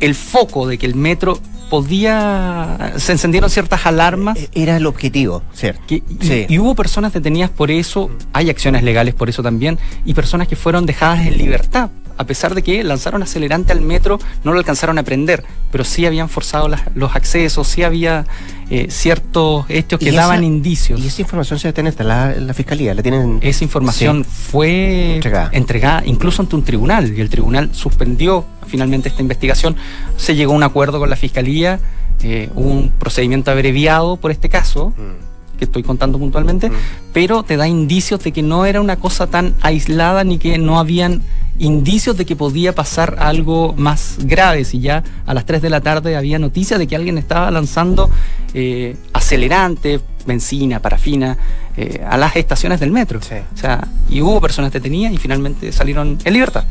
el 0.00 0.14
foco 0.14 0.66
de 0.66 0.78
que 0.78 0.86
el 0.86 0.94
metro 0.94 1.38
podía. 1.68 2.94
Se 2.96 3.12
encendieron 3.12 3.50
ciertas 3.50 3.86
alarmas. 3.86 4.38
E-, 4.38 4.48
era 4.54 4.76
el 4.76 4.86
objetivo, 4.86 5.42
¿cierto? 5.52 5.82
y, 5.88 6.58
hubo 6.58 6.74
personas 6.74 7.12
detenidas 7.12 7.50
por 7.50 7.70
eso, 7.70 8.10
hay 8.32 8.50
acciones 8.50 8.82
legales 8.82 9.14
por 9.14 9.28
eso 9.28 9.42
también, 9.42 9.78
y 10.04 10.14
personas 10.14 10.48
que 10.48 10.56
fueron 10.56 10.86
dejadas 10.86 11.26
en 11.26 11.38
libertad 11.38 11.90
a 12.18 12.24
pesar 12.24 12.54
de 12.54 12.62
que 12.62 12.82
lanzaron 12.84 13.22
acelerante 13.22 13.72
al 13.72 13.80
metro, 13.80 14.18
no 14.44 14.52
lo 14.52 14.58
alcanzaron 14.58 14.98
a 14.98 15.04
prender, 15.04 15.44
pero 15.70 15.84
sí 15.84 16.04
habían 16.04 16.28
forzado 16.28 16.68
los 16.94 17.16
accesos, 17.16 17.66
sí 17.68 17.84
había 17.84 18.26
eh, 18.70 18.88
ciertos 18.90 19.64
hechos 19.68 20.00
que 20.00 20.12
daban 20.12 20.44
indicios. 20.44 21.00
¿Y 21.00 21.06
esa 21.06 21.22
información 21.22 21.58
se 21.58 21.72
tiene 21.72 21.92
la, 21.98 22.34
la 22.34 22.54
fiscalía? 22.54 22.92
¿La 22.92 23.02
tienen? 23.02 23.38
Esa 23.40 23.64
información 23.64 24.24
fue 24.24 25.16
entregada. 25.52 26.02
incluso 26.04 26.42
ante 26.42 26.56
un 26.56 26.64
tribunal 26.64 27.16
y 27.16 27.20
el 27.20 27.30
tribunal 27.30 27.70
suspendió 27.72 28.44
finalmente 28.66 29.08
esta 29.08 29.22
investigación. 29.22 29.76
Se 30.16 30.34
llegó 30.34 30.52
a 30.52 30.56
un 30.56 30.64
acuerdo 30.64 30.98
con 30.98 31.08
la 31.08 31.16
fiscalía, 31.16 31.78
eh, 32.22 32.50
hubo 32.54 32.68
un 32.68 32.90
procedimiento 32.90 33.50
abreviado 33.50 34.16
por 34.16 34.32
este 34.32 34.48
caso. 34.48 34.92
Mm 34.96 35.27
que 35.58 35.64
estoy 35.66 35.82
contando 35.82 36.18
puntualmente, 36.18 36.70
pero 37.12 37.42
te 37.42 37.56
da 37.56 37.68
indicios 37.68 38.22
de 38.22 38.32
que 38.32 38.42
no 38.42 38.64
era 38.64 38.80
una 38.80 38.96
cosa 38.96 39.26
tan 39.26 39.54
aislada 39.60 40.24
ni 40.24 40.38
que 40.38 40.56
no 40.56 40.78
habían 40.78 41.22
indicios 41.58 42.16
de 42.16 42.24
que 42.24 42.36
podía 42.36 42.74
pasar 42.74 43.16
algo 43.18 43.74
más 43.76 44.16
grave. 44.20 44.64
Si 44.64 44.80
ya 44.80 45.02
a 45.26 45.34
las 45.34 45.44
3 45.44 45.60
de 45.60 45.70
la 45.70 45.80
tarde 45.80 46.16
había 46.16 46.38
noticias 46.38 46.78
de 46.78 46.86
que 46.86 46.96
alguien 46.96 47.18
estaba 47.18 47.50
lanzando 47.50 48.10
eh, 48.54 48.96
acelerante, 49.12 50.00
benzina, 50.26 50.80
parafina, 50.80 51.36
eh, 51.76 52.00
a 52.08 52.16
las 52.16 52.36
estaciones 52.36 52.80
del 52.80 52.92
metro. 52.92 53.18
O 53.18 53.56
sea, 53.56 53.86
y 54.08 54.20
hubo 54.20 54.40
personas 54.40 54.72
detenidas 54.72 55.12
y 55.12 55.16
finalmente 55.18 55.72
salieron 55.72 56.18
en 56.24 56.32
libertad. 56.32 56.64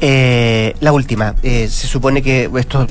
Eh, 0.00 0.74
la 0.80 0.92
última, 0.92 1.34
se 1.42 1.68
supone 1.68 2.22
que 2.22 2.48
esto 2.56 2.82
eh, 2.82 2.86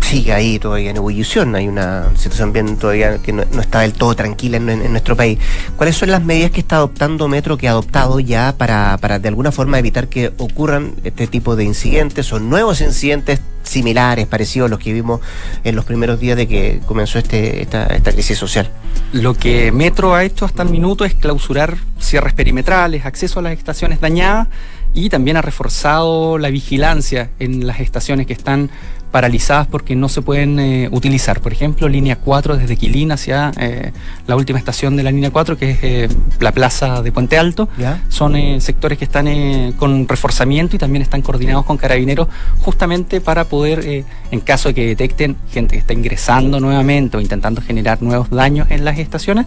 sigue 0.00 0.32
ahí 0.32 0.58
todavía 0.58 0.90
en 0.90 0.96
ebullición, 0.96 1.54
hay 1.54 1.68
una 1.68 2.10
situación 2.16 2.52
bien 2.52 2.76
todavía 2.76 3.18
que 3.18 3.32
no, 3.32 3.42
está 3.42 3.80
del 3.80 3.92
todo 3.92 4.14
tranquila 4.14 4.56
en, 4.56 4.92
nuestro 4.92 5.16
país. 5.16 5.38
¿Cuáles 5.76 5.96
son 5.96 6.10
las 6.10 6.22
medidas 6.24 6.50
que 6.50 6.60
está 6.60 6.76
adoptando 6.76 7.28
Metro, 7.28 7.56
que 7.56 7.68
ha 7.68 7.72
adoptado 7.72 8.20
ya 8.20 8.54
para, 8.56 8.96
para 8.98 9.18
de 9.18 9.28
alguna 9.28 9.52
forma 9.52 9.78
evitar 9.78 10.08
que 10.08 10.32
ocurran 10.38 10.94
este 11.04 11.26
tipo 11.26 11.56
de 11.56 11.64
incidentes 11.64 12.32
o 12.32 12.38
nuevos 12.38 12.80
incidentes 12.80 13.40
similares, 13.62 14.26
parecidos 14.26 14.66
a 14.66 14.70
los 14.70 14.78
que 14.78 14.92
vimos 14.92 15.20
en 15.64 15.74
los 15.74 15.84
primeros 15.84 16.20
días 16.20 16.36
de 16.36 16.46
que 16.46 16.80
comenzó 16.86 17.18
este, 17.18 17.62
esta, 17.62 17.86
esta 17.86 18.12
crisis 18.12 18.38
social? 18.38 18.70
Lo 19.12 19.34
que 19.34 19.72
Metro 19.72 20.14
ha 20.14 20.24
hecho 20.24 20.44
hasta 20.44 20.62
el 20.62 20.70
minuto 20.70 21.04
es 21.04 21.14
clausurar 21.14 21.76
cierres 21.98 22.34
perimetrales, 22.34 23.06
acceso 23.06 23.40
a 23.40 23.42
las 23.42 23.52
estaciones 23.52 24.00
dañadas 24.00 24.48
y 24.92 25.08
también 25.08 25.36
ha 25.36 25.42
reforzado 25.42 26.38
la 26.38 26.50
vigilancia 26.50 27.30
en 27.40 27.66
las 27.66 27.80
estaciones 27.80 28.26
que 28.26 28.32
están 28.32 28.70
paralizadas 29.14 29.68
porque 29.68 29.94
no 29.94 30.08
se 30.08 30.22
pueden 30.22 30.58
eh, 30.58 30.88
utilizar. 30.90 31.40
Por 31.40 31.52
ejemplo, 31.52 31.88
línea 31.88 32.16
4 32.16 32.56
desde 32.56 32.76
Quilín 32.76 33.12
hacia 33.12 33.52
eh, 33.60 33.92
la 34.26 34.34
última 34.34 34.58
estación 34.58 34.96
de 34.96 35.04
la 35.04 35.12
línea 35.12 35.30
4, 35.30 35.56
que 35.56 35.70
es 35.70 35.78
eh, 35.82 36.08
la 36.40 36.50
plaza 36.50 37.00
de 37.00 37.12
Puente 37.12 37.38
Alto. 37.38 37.68
Son 38.08 38.34
sectores 38.60 38.98
que 38.98 39.04
están 39.04 39.70
con 39.74 40.08
reforzamiento 40.08 40.74
y 40.74 40.80
también 40.80 41.02
están 41.02 41.22
coordinados 41.22 41.64
con 41.64 41.76
carabineros 41.76 42.26
justamente 42.58 43.20
para 43.20 43.44
poder, 43.44 44.04
en 44.32 44.40
caso 44.40 44.70
de 44.70 44.74
que 44.74 44.86
detecten 44.88 45.36
gente 45.48 45.76
que 45.76 45.78
está 45.78 45.92
ingresando 45.92 46.58
nuevamente 46.58 47.16
o 47.16 47.20
intentando 47.20 47.62
generar 47.62 48.02
nuevos 48.02 48.30
daños 48.30 48.66
en 48.72 48.84
las 48.84 48.98
estaciones, 48.98 49.46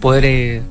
poder 0.00 0.62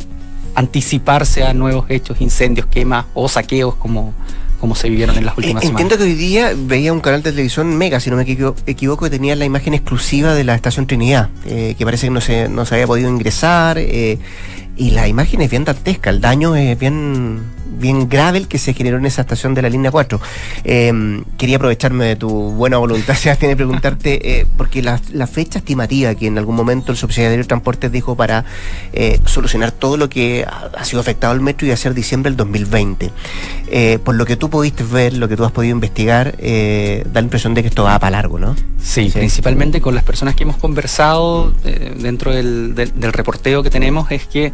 anticiparse 0.55 1.43
a 1.43 1.53
nuevos 1.53 1.89
hechos, 1.89 2.21
incendios, 2.21 2.65
quemas 2.67 3.07
o 3.13 3.27
saqueos 3.27 3.75
como 3.75 4.13
como 4.59 4.75
se 4.75 4.89
vivieron 4.89 5.17
en 5.17 5.25
las 5.25 5.37
últimas 5.37 5.63
semanas. 5.63 5.81
Entiendo 5.81 5.97
que 5.97 6.11
hoy 6.11 6.15
día 6.17 6.53
veía 6.55 6.93
un 6.93 6.99
canal 6.99 7.21
de 7.23 7.31
televisión 7.31 7.75
Mega, 7.77 7.99
si 7.99 8.09
no 8.09 8.15
me 8.15 8.23
equivoco, 8.23 9.05
que 9.05 9.09
tenía 9.09 9.35
la 9.35 9.45
imagen 9.45 9.73
exclusiva 9.73 10.33
de 10.33 10.43
la 10.43 10.55
estación 10.55 10.87
Trinidad, 10.87 11.29
eh, 11.45 11.75
que 11.77 11.85
parece 11.85 12.07
que 12.07 12.11
no 12.11 12.21
se, 12.21 12.49
no 12.49 12.65
se 12.65 12.75
había 12.75 12.87
podido 12.87 13.09
ingresar, 13.09 13.77
eh, 13.77 14.17
y 14.75 14.91
la 14.91 15.07
imagen 15.07 15.41
es 15.41 15.49
bien 15.49 15.65
dantesca, 15.65 16.09
el 16.09 16.21
daño 16.21 16.55
es 16.55 16.77
bien 16.77 17.41
bien 17.67 18.09
grave 18.09 18.37
el 18.37 18.47
que 18.47 18.57
se 18.57 18.73
generó 18.73 18.97
en 18.97 19.05
esa 19.05 19.21
estación 19.21 19.53
de 19.53 19.61
la 19.61 19.69
línea 19.69 19.91
4. 19.91 20.19
Em, 20.63 21.23
quería 21.37 21.57
aprovecharme 21.57 22.05
de 22.05 22.15
tu 22.15 22.29
buena 22.29 22.77
voluntad, 22.77 23.13
Sebastián, 23.17 23.51
y 23.51 23.55
preguntarte, 23.55 24.39
eh, 24.39 24.47
porque 24.57 24.81
la, 24.81 24.97
fecha 25.27 25.59
estimativa 25.59 26.15
que 26.15 26.27
en 26.27 26.37
algún 26.37 26.55
momento 26.55 26.91
el 26.91 26.97
subsecretario 26.97 27.39
de 27.39 27.47
Transportes 27.47 27.91
dijo 27.91 28.15
para 28.15 28.45
eh, 28.93 29.19
solucionar 29.25 29.71
todo 29.71 29.97
lo 29.97 30.09
que 30.09 30.45
ha, 30.45 30.83
sido 30.85 31.01
afectado 31.01 31.33
al 31.33 31.41
metro 31.41 31.67
iba 31.67 31.73
a 31.73 31.77
ser 31.77 31.93
diciembre 31.93 32.31
del 32.31 32.37
2020. 32.37 33.11
Eh, 33.69 33.99
por 34.03 34.15
lo 34.15 34.25
que 34.25 34.37
tú 34.37 34.49
pudiste 34.49 34.83
ver, 34.83 35.13
lo 35.13 35.27
que 35.27 35.35
tú 35.35 35.43
has 35.43 35.51
podido 35.51 35.73
investigar, 35.73 36.37
da 36.37 37.21
la 37.21 37.21
impresión 37.21 37.53
de 37.53 37.61
que 37.61 37.67
esto 37.67 37.83
va 37.83 37.99
para 37.99 38.11
largo, 38.11 38.39
¿no? 38.39 38.55
Sí, 38.81 39.11
principalmente 39.13 39.81
con 39.81 39.95
las 39.95 40.03
personas 40.03 40.35
que 40.35 40.43
hemos 40.43 40.57
conversado 40.57 41.51
dentro 41.97 42.33
del 42.33 43.13
reporteo 43.13 43.63
que 43.63 43.69
tenemos, 43.69 44.09
es 44.11 44.25
que 44.25 44.53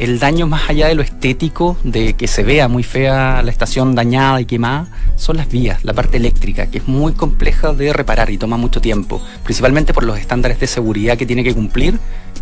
el 0.00 0.18
daño 0.18 0.46
más 0.46 0.70
allá 0.70 0.88
de 0.88 0.94
lo 0.94 1.02
estético, 1.02 1.76
de 1.84 2.14
que 2.14 2.26
se 2.26 2.42
vea 2.42 2.68
muy 2.68 2.82
fea 2.82 3.42
la 3.42 3.50
estación 3.50 3.94
dañada 3.94 4.40
y 4.40 4.46
quemada, 4.46 4.88
son 5.16 5.36
las 5.36 5.50
vías, 5.50 5.84
la 5.84 5.92
parte 5.92 6.16
eléctrica, 6.16 6.70
que 6.70 6.78
es 6.78 6.88
muy 6.88 7.12
compleja 7.12 7.74
de 7.74 7.92
reparar 7.92 8.30
y 8.30 8.38
toma 8.38 8.56
mucho 8.56 8.80
tiempo, 8.80 9.20
principalmente 9.44 9.92
por 9.92 10.04
los 10.04 10.18
estándares 10.18 10.58
de 10.58 10.66
seguridad 10.66 11.18
que 11.18 11.26
tiene 11.26 11.44
que 11.44 11.52
cumplir 11.54 11.98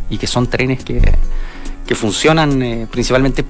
y 0.09 0.19
que 0.19 0.29
son 0.29 0.47
trenes 0.47 0.85
que, 0.85 1.03
funcionan 1.97 2.63
eh, 2.63 2.87
principalmente 2.89 3.45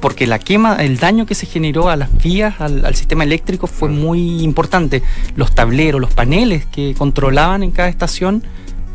porque 0.00 0.26
la 0.26 0.40
quema, 0.40 0.76
el 0.76 0.98
daño 0.98 1.24
que 1.24 1.36
se 1.36 1.46
generó 1.46 1.88
a 1.88 1.94
las 1.94 2.12
vías, 2.20 2.60
al, 2.60 2.94
sistema 2.96 3.22
eléctrico 3.22 3.68
fue 3.68 3.88
muy 3.88 4.42
importante. 4.42 5.02
Los 5.36 5.54
tableros, 5.54 6.00
los 6.00 6.12
paneles 6.12 6.66
que 6.66 6.94
controlaban 6.98 7.62
en 7.62 7.70
cada 7.70 7.88
estación 7.88 8.42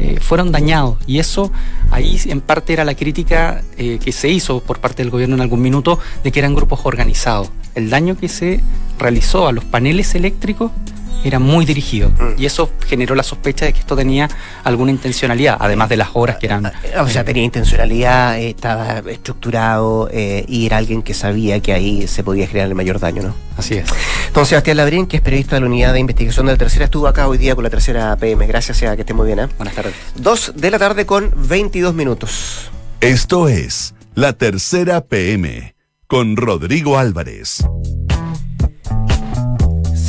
eh, 0.01 0.19
fueron 0.19 0.51
dañados. 0.51 0.97
Y 1.05 1.19
eso 1.19 1.51
ahí 1.91 2.19
en 2.25 2.41
parte 2.41 2.73
era 2.73 2.83
la 2.83 2.95
crítica 2.95 3.61
eh, 3.77 3.99
que 4.03 4.11
se 4.11 4.29
hizo 4.29 4.59
por 4.59 4.79
parte 4.79 5.03
del 5.03 5.11
gobierno 5.11 5.35
en 5.35 5.41
algún 5.41 5.61
minuto 5.61 5.99
de 6.23 6.31
que 6.31 6.39
eran 6.39 6.55
grupos 6.55 6.79
organizados. 6.85 7.51
El 7.75 7.91
daño 7.91 8.17
que 8.17 8.27
se 8.27 8.61
realizó 8.97 9.47
a 9.47 9.51
los 9.51 9.63
paneles 9.63 10.15
eléctricos 10.15 10.71
era 11.23 11.39
muy 11.39 11.65
dirigido 11.65 12.09
mm. 12.09 12.39
y 12.39 12.45
eso 12.45 12.71
generó 12.87 13.15
la 13.15 13.23
sospecha 13.23 13.65
de 13.65 13.73
que 13.73 13.79
esto 13.79 13.95
tenía 13.95 14.29
alguna 14.63 14.91
intencionalidad, 14.91 15.57
además 15.59 15.89
de 15.89 15.97
las 15.97 16.09
horas 16.13 16.37
que 16.37 16.47
eran... 16.47 16.71
O 16.99 17.07
sea, 17.07 17.23
tenía 17.23 17.43
intencionalidad, 17.43 18.39
estaba 18.39 18.99
estructurado 18.99 20.09
eh, 20.11 20.45
y 20.47 20.65
era 20.65 20.77
alguien 20.77 21.01
que 21.03 21.13
sabía 21.13 21.59
que 21.59 21.73
ahí 21.73 22.07
se 22.07 22.23
podía 22.23 22.47
generar 22.47 22.69
el 22.69 22.75
mayor 22.75 22.99
daño, 22.99 23.23
¿no? 23.23 23.35
Así 23.57 23.75
es. 23.75 23.85
Don 24.33 24.45
Sebastián 24.45 24.77
Ladrín, 24.77 25.07
que 25.07 25.17
es 25.17 25.21
periodista 25.21 25.55
de 25.55 25.61
la 25.61 25.67
unidad 25.67 25.93
de 25.93 25.99
investigación 25.99 26.45
de 26.45 26.53
la 26.53 26.57
tercera, 26.57 26.85
estuvo 26.85 27.07
acá 27.07 27.27
hoy 27.27 27.37
día 27.37 27.53
con 27.55 27.63
la 27.63 27.69
tercera 27.69 28.15
PM. 28.17 28.47
Gracias, 28.47 28.77
sea 28.77 28.95
que 28.95 29.01
esté 29.01 29.13
muy 29.13 29.27
bien. 29.27 29.39
¿eh? 29.39 29.47
Buenas 29.57 29.75
tardes. 29.75 29.93
Dos 30.15 30.53
de 30.55 30.71
la 30.71 30.79
tarde 30.79 31.05
con 31.05 31.31
22 31.35 31.93
minutos. 31.93 32.71
Esto 33.01 33.47
es 33.47 33.93
La 34.15 34.33
Tercera 34.33 35.01
PM 35.01 35.75
con 36.07 36.37
Rodrigo 36.37 36.97
Álvarez. 36.97 37.63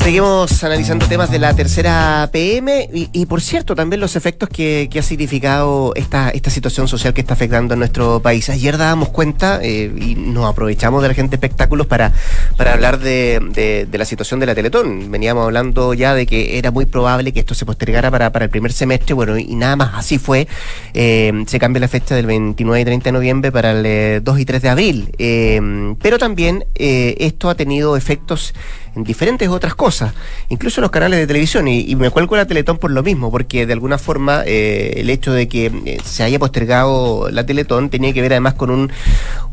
Seguimos 0.02 0.64
analizando 0.64 1.06
temas 1.06 1.30
de 1.30 1.38
la 1.38 1.54
tercera 1.54 2.28
PM 2.32 2.88
y, 2.92 3.26
por 3.26 3.40
cierto 3.40 3.76
también 3.76 4.00
los 4.00 4.16
efectos 4.16 4.48
que, 4.48 4.90
ha 4.98 5.02
significado 5.02 5.92
esta, 5.94 6.30
esta 6.30 6.50
situación 6.50 6.88
social 6.88 7.14
que 7.14 7.20
está 7.20 7.34
afectando 7.34 7.74
a 7.74 7.76
nuestro 7.76 8.20
país. 8.20 8.50
Ayer 8.50 8.78
dábamos 8.78 9.10
cuenta 9.10 9.60
eh, 9.62 9.92
y 9.96 10.16
nos 10.16 10.46
aprovechamos 10.46 11.02
de 11.02 11.08
la 11.08 11.14
gente 11.14 11.36
espectáculos 11.36 11.86
para, 11.86 12.12
para 12.56 12.72
hablar 12.72 12.98
de, 12.98 13.86
la 13.92 14.04
situación 14.04 14.40
de 14.40 14.46
la 14.46 14.56
Teletón. 14.56 15.08
Veníamos 15.08 15.44
hablando 15.44 15.94
ya 15.94 16.14
de 16.14 16.26
que 16.26 16.58
era 16.58 16.72
muy 16.72 16.84
probable 16.84 17.32
que 17.32 17.38
esto 17.38 17.54
se 17.54 17.64
postergara 17.64 18.10
para, 18.10 18.32
para 18.32 18.46
el 18.46 18.50
primer 18.50 18.72
semestre, 18.72 19.14
bueno, 19.14 19.38
y 19.38 19.54
nada 19.54 19.76
más 19.76 19.92
así 19.94 20.18
fue. 20.18 20.48
Eh, 20.94 21.44
se 21.46 21.60
cambia 21.60 21.78
la 21.78 21.88
fecha 21.88 22.16
del 22.16 22.26
29 22.26 22.80
y 22.80 22.84
30 22.84 23.04
de 23.04 23.12
noviembre 23.12 23.52
para 23.52 23.70
el 23.70 24.24
2 24.24 24.36
eh, 24.36 24.40
y 24.40 24.44
3 24.44 24.62
de 24.62 24.68
abril. 24.68 25.96
pero 26.02 26.18
también 26.18 26.64
esto 26.74 27.48
ha 27.48 27.54
tenido 27.54 27.96
efectos 27.96 28.52
en 28.94 29.04
diferentes 29.04 29.48
otras 29.48 29.74
cosas, 29.74 30.12
incluso 30.48 30.80
en 30.80 30.82
los 30.82 30.90
canales 30.90 31.18
de 31.18 31.26
televisión. 31.26 31.68
Y, 31.68 31.94
me 31.96 32.10
cuelgo 32.10 32.36
la 32.36 32.46
Teletón 32.46 32.78
por 32.78 32.90
lo 32.90 33.02
mismo, 33.02 33.30
porque 33.30 33.66
de 33.66 33.72
alguna 33.72 33.98
forma 33.98 34.42
eh, 34.44 34.94
el 34.96 35.10
hecho 35.10 35.32
de 35.32 35.46
que 35.46 35.66
eh, 35.66 35.98
se 36.04 36.24
haya 36.24 36.38
postergado 36.38 37.30
la 37.30 37.46
Teletón 37.46 37.90
tenía 37.90 38.12
que 38.12 38.20
ver 38.20 38.32
además 38.32 38.54
con 38.54 38.70
un, 38.70 38.90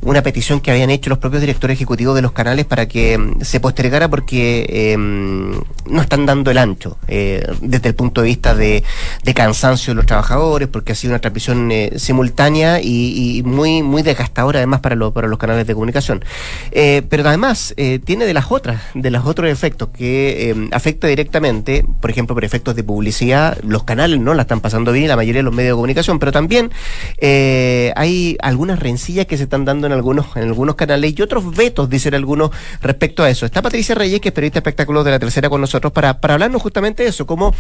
una 0.01 0.23
petición 0.23 0.59
que 0.59 0.71
habían 0.71 0.89
hecho 0.89 1.09
los 1.09 1.19
propios 1.19 1.41
directores 1.41 1.75
ejecutivos 1.75 2.15
de 2.15 2.21
los 2.21 2.31
canales 2.31 2.65
para 2.65 2.87
que 2.87 3.17
mm, 3.17 3.41
se 3.41 3.59
postergara 3.59 4.07
porque 4.07 4.93
em, 4.93 5.51
no 5.85 6.01
están 6.01 6.25
dando 6.25 6.49
el 6.49 6.57
ancho 6.57 6.97
eh, 7.07 7.45
desde 7.61 7.89
el 7.89 7.95
punto 7.95 8.21
de 8.21 8.27
vista 8.27 8.55
de, 8.55 8.83
cansancio 9.35 9.91
de 9.91 9.95
los 9.95 10.05
trabajadores, 10.05 10.67
porque 10.67 10.91
ha 10.91 10.95
sido 10.95 11.11
una 11.11 11.19
transmisión 11.19 11.71
simultánea 11.95 12.81
y, 12.81 13.41
muy, 13.45 13.83
muy 13.83 14.01
desgastadora 14.01 14.59
además 14.59 14.81
para, 14.81 14.97
para 15.11 15.27
los 15.27 15.39
canales 15.39 15.65
de 15.67 15.73
comunicación. 15.73 16.25
pero 16.71 17.27
además 17.27 17.73
tiene 18.03 18.25
de 18.25 18.33
las 18.33 18.51
otras, 18.51 18.81
de 18.95 19.11
las 19.11 19.25
otros 19.29 19.49
efectos 19.49 19.89
que 19.89 20.49
eh, 20.49 20.69
afecta 20.71 21.07
directamente, 21.07 21.85
por 22.01 22.09
ejemplo, 22.09 22.35
por 22.35 22.43
efectos 22.43 22.75
de 22.75 22.83
publicidad, 22.83 23.57
los 23.63 23.83
canales 23.83 24.19
no 24.19 24.33
la 24.33 24.41
están 24.43 24.59
pasando 24.59 24.91
bien, 24.91 25.07
la 25.07 25.15
mayoría 25.15 25.39
de 25.39 25.43
los 25.43 25.53
medios 25.53 25.71
de 25.71 25.75
comunicación, 25.75 26.19
pero 26.19 26.31
también 26.31 26.71
eh, 27.19 27.93
hay 27.95 28.37
algunas 28.41 28.79
rencillas 28.79 29.25
que 29.25 29.37
se 29.37 29.43
están 29.43 29.65
dando 29.65 29.87
en 29.87 29.93
algunos, 29.93 30.35
en 30.35 30.43
algunos 30.43 30.75
canales 30.75 31.13
y 31.17 31.21
otros 31.21 31.55
vetos, 31.55 31.89
dicen 31.89 32.15
algunos, 32.15 32.51
respecto 32.81 33.23
a 33.23 33.29
eso. 33.29 33.45
Está 33.45 33.61
Patricia 33.61 33.95
Reyes, 33.95 34.19
que 34.19 34.29
es 34.29 34.33
periodista 34.33 34.59
espectáculo 34.59 35.03
de 35.03 35.11
la 35.11 35.19
tercera 35.19 35.49
con 35.49 35.61
nosotros, 35.61 35.93
para, 35.93 36.19
para 36.19 36.33
hablarnos 36.33 36.61
justamente 36.61 37.03
de 37.03 37.09
eso, 37.09 37.25
cómo, 37.25 37.53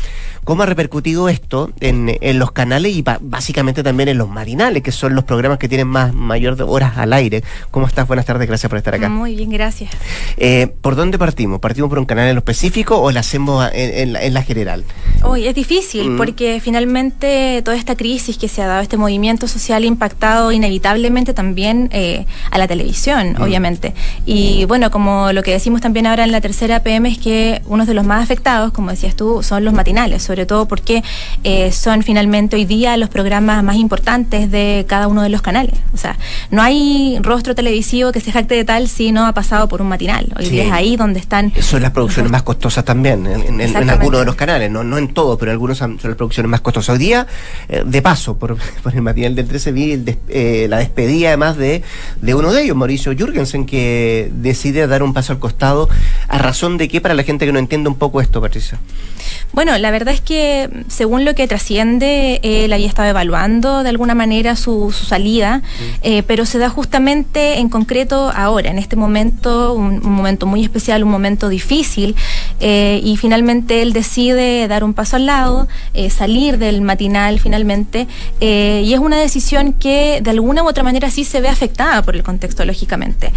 cómo 0.43 0.63
ha 0.63 0.65
repercutido 0.65 1.29
esto 1.29 1.71
en, 1.79 2.17
en 2.21 2.39
los 2.39 2.51
canales 2.51 2.95
y 2.95 3.03
básicamente 3.21 3.83
también 3.83 4.09
en 4.09 4.17
los 4.17 4.29
marinales, 4.29 4.83
que 4.83 4.91
son 4.91 5.15
los 5.15 5.23
programas 5.23 5.59
que 5.59 5.67
tienen 5.67 5.87
más 5.87 6.13
mayor 6.13 6.55
de 6.55 6.63
horas 6.63 6.97
al 6.97 7.13
aire. 7.13 7.43
¿Cómo 7.71 7.87
estás? 7.87 8.07
Buenas 8.07 8.25
tardes, 8.25 8.47
gracias 8.47 8.69
por 8.69 8.77
estar 8.77 8.95
acá. 8.95 9.09
Muy 9.09 9.35
bien, 9.35 9.49
gracias. 9.49 9.91
Eh, 10.37 10.67
¿Por 10.81 10.95
dónde 10.95 11.17
partimos? 11.17 11.58
Hacemos? 11.59 11.61
¿Partimos 11.61 11.89
por 11.89 11.99
un 11.99 12.05
canal 12.05 12.27
en 12.27 12.35
lo 12.35 12.39
específico 12.39 12.99
o 12.99 13.11
la 13.11 13.19
hacemos 13.19 13.69
en, 13.73 14.33
la, 14.33 14.43
general? 14.43 14.83
Hoy 15.23 15.47
es 15.47 15.55
difícil 15.55 16.11
mm. 16.11 16.17
porque 16.17 16.59
finalmente 16.61 17.61
toda 17.63 17.77
esta 17.77 17.95
crisis 17.95 18.37
que 18.37 18.47
se 18.47 18.61
ha 18.61 18.67
dado, 18.67 18.81
este 18.81 18.97
movimiento 18.97 19.47
social 19.47 19.83
ha 19.83 19.85
impactado 19.85 20.51
inevitablemente 20.51 21.33
también 21.33 21.89
eh, 21.91 22.25
a 22.51 22.57
la 22.57 22.67
televisión, 22.67 23.33
mm. 23.33 23.41
obviamente. 23.41 23.93
Y 24.25 24.65
bueno, 24.65 24.89
como 24.91 25.31
lo 25.33 25.43
que 25.43 25.51
decimos 25.51 25.81
también 25.81 26.07
ahora 26.07 26.23
en 26.23 26.31
la 26.31 26.41
tercera 26.41 26.81
PM 26.81 27.09
es 27.09 27.17
que 27.17 27.61
uno 27.65 27.85
de 27.85 27.93
los 27.93 28.05
más 28.05 28.23
afectados, 28.23 28.71
como 28.71 28.91
decías 28.91 29.15
tú, 29.15 29.43
son 29.43 29.65
los 29.65 29.73
matinales, 29.73 30.23
sobre 30.23 30.45
todo 30.45 30.67
porque 30.67 31.03
eh, 31.43 31.71
son 31.71 32.03
finalmente 32.03 32.55
hoy 32.55 32.65
día 32.65 32.97
los 32.97 33.09
programas 33.09 33.63
más 33.63 33.75
importantes 33.75 34.49
de 34.51 34.85
cada 34.87 35.07
uno 35.07 35.21
de 35.21 35.29
los 35.29 35.41
canales. 35.41 35.75
O 35.93 35.97
sea, 35.97 36.17
no 36.51 36.61
hay 36.61 37.17
rostro 37.21 37.55
televisivo 37.55 38.11
que 38.11 38.21
se 38.21 38.31
jacte 38.31 38.55
de 38.55 38.63
tal 38.63 38.87
si 38.87 39.11
no 39.11 39.25
ha 39.25 39.33
pasado 39.33 39.67
por 39.67 39.81
un 39.81 39.89
matinal. 39.89 40.31
Hoy 40.37 40.49
día 40.49 40.63
es 40.65 40.71
ahí 40.71 40.95
donde 40.95 41.19
están. 41.19 41.48
Son 41.61 41.81
las 41.81 41.91
producciones 41.91 42.31
más 42.31 42.43
costosas 42.43 42.83
también, 42.85 43.25
en, 43.25 43.89
algunos 43.89 44.21
de 44.21 44.25
los 44.25 44.35
canales, 44.35 44.71
no, 44.71 44.83
no 44.83 44.97
en 44.97 45.13
todos, 45.13 45.37
pero 45.39 45.51
algunos 45.51 45.77
son 45.77 45.99
las 46.01 46.15
producciones 46.15 46.49
más 46.49 46.61
costosas. 46.61 46.93
Hoy 46.93 46.99
día, 46.99 47.27
eh, 47.67 47.83
de 47.85 48.01
paso, 48.01 48.37
por, 48.37 48.57
el 48.93 49.01
matinal 49.01 49.35
del 49.35 49.47
13 49.47 49.71
vi 49.71 50.03
eh, 50.29 50.67
la 50.69 50.77
despedida 50.77 51.29
además 51.29 51.57
de, 51.57 51.83
de 52.21 52.35
uno 52.35 52.51
de 52.51 52.63
ellos, 52.63 52.75
Mauricio 52.75 53.13
Jürgensen, 53.13 53.65
que 53.65 54.31
decide 54.33 54.87
dar 54.87 55.03
un 55.03 55.13
paso 55.13 55.33
al 55.33 55.39
costado. 55.39 55.89
¿A 56.27 56.37
razón 56.37 56.77
de 56.77 56.87
qué 56.87 57.01
para 57.01 57.13
la 57.13 57.23
gente 57.23 57.45
que 57.45 57.51
no 57.51 57.59
entiende 57.59 57.89
un 57.89 57.95
poco 57.95 58.21
esto, 58.21 58.41
Patricia? 58.41 58.79
Bueno, 59.51 59.75
la 59.77 59.89
verdad 59.89 60.13
es 60.13 60.21
que 60.21 60.69
según 60.87 61.25
lo 61.25 61.33
que 61.33 61.47
trasciende, 61.47 62.39
él 62.43 62.71
había 62.71 62.87
estado 62.87 63.09
evaluando 63.09 63.81
de 63.81 63.89
alguna 63.89 64.13
manera 64.13 64.55
su, 64.55 64.91
salida, 64.91 65.63
eh, 66.03 66.21
pero 66.23 66.45
se 66.45 66.59
da 66.59 66.69
justamente 66.69 67.57
en 67.57 67.67
concreto 67.67 68.31
ahora, 68.35 68.69
en 68.69 68.77
este 68.77 68.95
momento, 68.95 69.73
un, 69.73 70.01
momento 70.03 70.45
muy 70.45 70.63
especial, 70.63 71.03
un 71.03 71.09
momento 71.09 71.49
difícil, 71.49 72.15
eh, 72.59 73.01
y 73.03 73.17
finalmente 73.17 73.81
él 73.81 73.91
decide 73.91 74.67
dar 74.67 74.83
un 74.83 74.93
paso 74.93 75.15
al 75.15 75.25
lado, 75.25 75.67
eh, 75.95 76.11
salir 76.11 76.59
del 76.59 76.81
matinal 76.81 77.39
finalmente, 77.39 78.07
y 78.39 78.93
es 78.93 78.99
una 78.99 79.17
decisión 79.17 79.73
que 79.73 80.19
de 80.21 80.29
alguna 80.29 80.63
u 80.63 80.67
otra 80.67 80.83
manera 80.83 81.09
sí 81.09 81.23
se 81.23 81.41
ve 81.41 81.49
afectada 81.49 82.03
por 82.03 82.15
el 82.15 82.23
contexto, 82.23 82.65
lógicamente. 82.65 83.33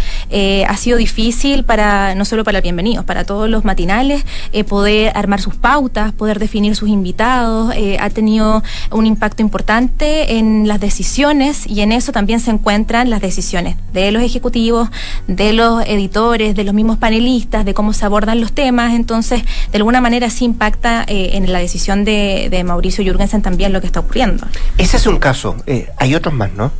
ha 0.67 0.77
sido 0.77 0.97
difícil 0.97 1.63
para, 1.63 2.13
no 2.15 2.25
solo 2.25 2.43
para 2.43 2.59
el 2.59 2.63
Bienvenidos, 2.63 3.03
para 3.03 3.25
todos 3.25 3.49
los 3.49 3.65
matinales, 3.65 4.23
poder 4.67 5.11
armar 5.15 5.41
sus 5.41 5.55
pautas, 5.55 6.02
poder 6.11 6.39
definir 6.39 6.75
sus 6.75 6.89
invitados, 6.89 7.73
eh, 7.75 7.97
ha 7.99 8.09
tenido 8.09 8.61
un 8.91 9.05
impacto 9.05 9.41
importante 9.41 10.37
en 10.37 10.67
las 10.67 10.79
decisiones 10.79 11.65
y 11.67 11.81
en 11.81 11.91
eso 11.91 12.11
también 12.11 12.39
se 12.39 12.51
encuentran 12.51 13.09
las 13.09 13.21
decisiones 13.21 13.77
de 13.93 14.11
los 14.11 14.21
ejecutivos, 14.21 14.89
de 15.27 15.53
los 15.53 15.83
editores, 15.85 16.55
de 16.55 16.63
los 16.63 16.73
mismos 16.73 16.97
panelistas, 16.97 17.65
de 17.65 17.73
cómo 17.73 17.93
se 17.93 18.05
abordan 18.05 18.41
los 18.41 18.53
temas. 18.53 18.93
Entonces, 18.93 19.43
de 19.71 19.77
alguna 19.77 20.01
manera 20.01 20.29
sí 20.29 20.45
impacta 20.45 21.03
eh, 21.07 21.31
en 21.33 21.51
la 21.51 21.59
decisión 21.59 22.03
de, 22.03 22.63
Mauricio 22.65 23.03
Jürgensen 23.03 23.41
también 23.41 23.73
lo 23.73 23.81
que 23.81 23.87
está 23.87 23.99
ocurriendo. 23.99 24.45
Ese 24.77 24.97
es 24.97 25.05
un 25.05 25.17
caso. 25.17 25.55
Eh, 25.65 25.89
hay 25.97 26.15
otros 26.15 26.33
más, 26.33 26.51
¿no? 26.53 26.71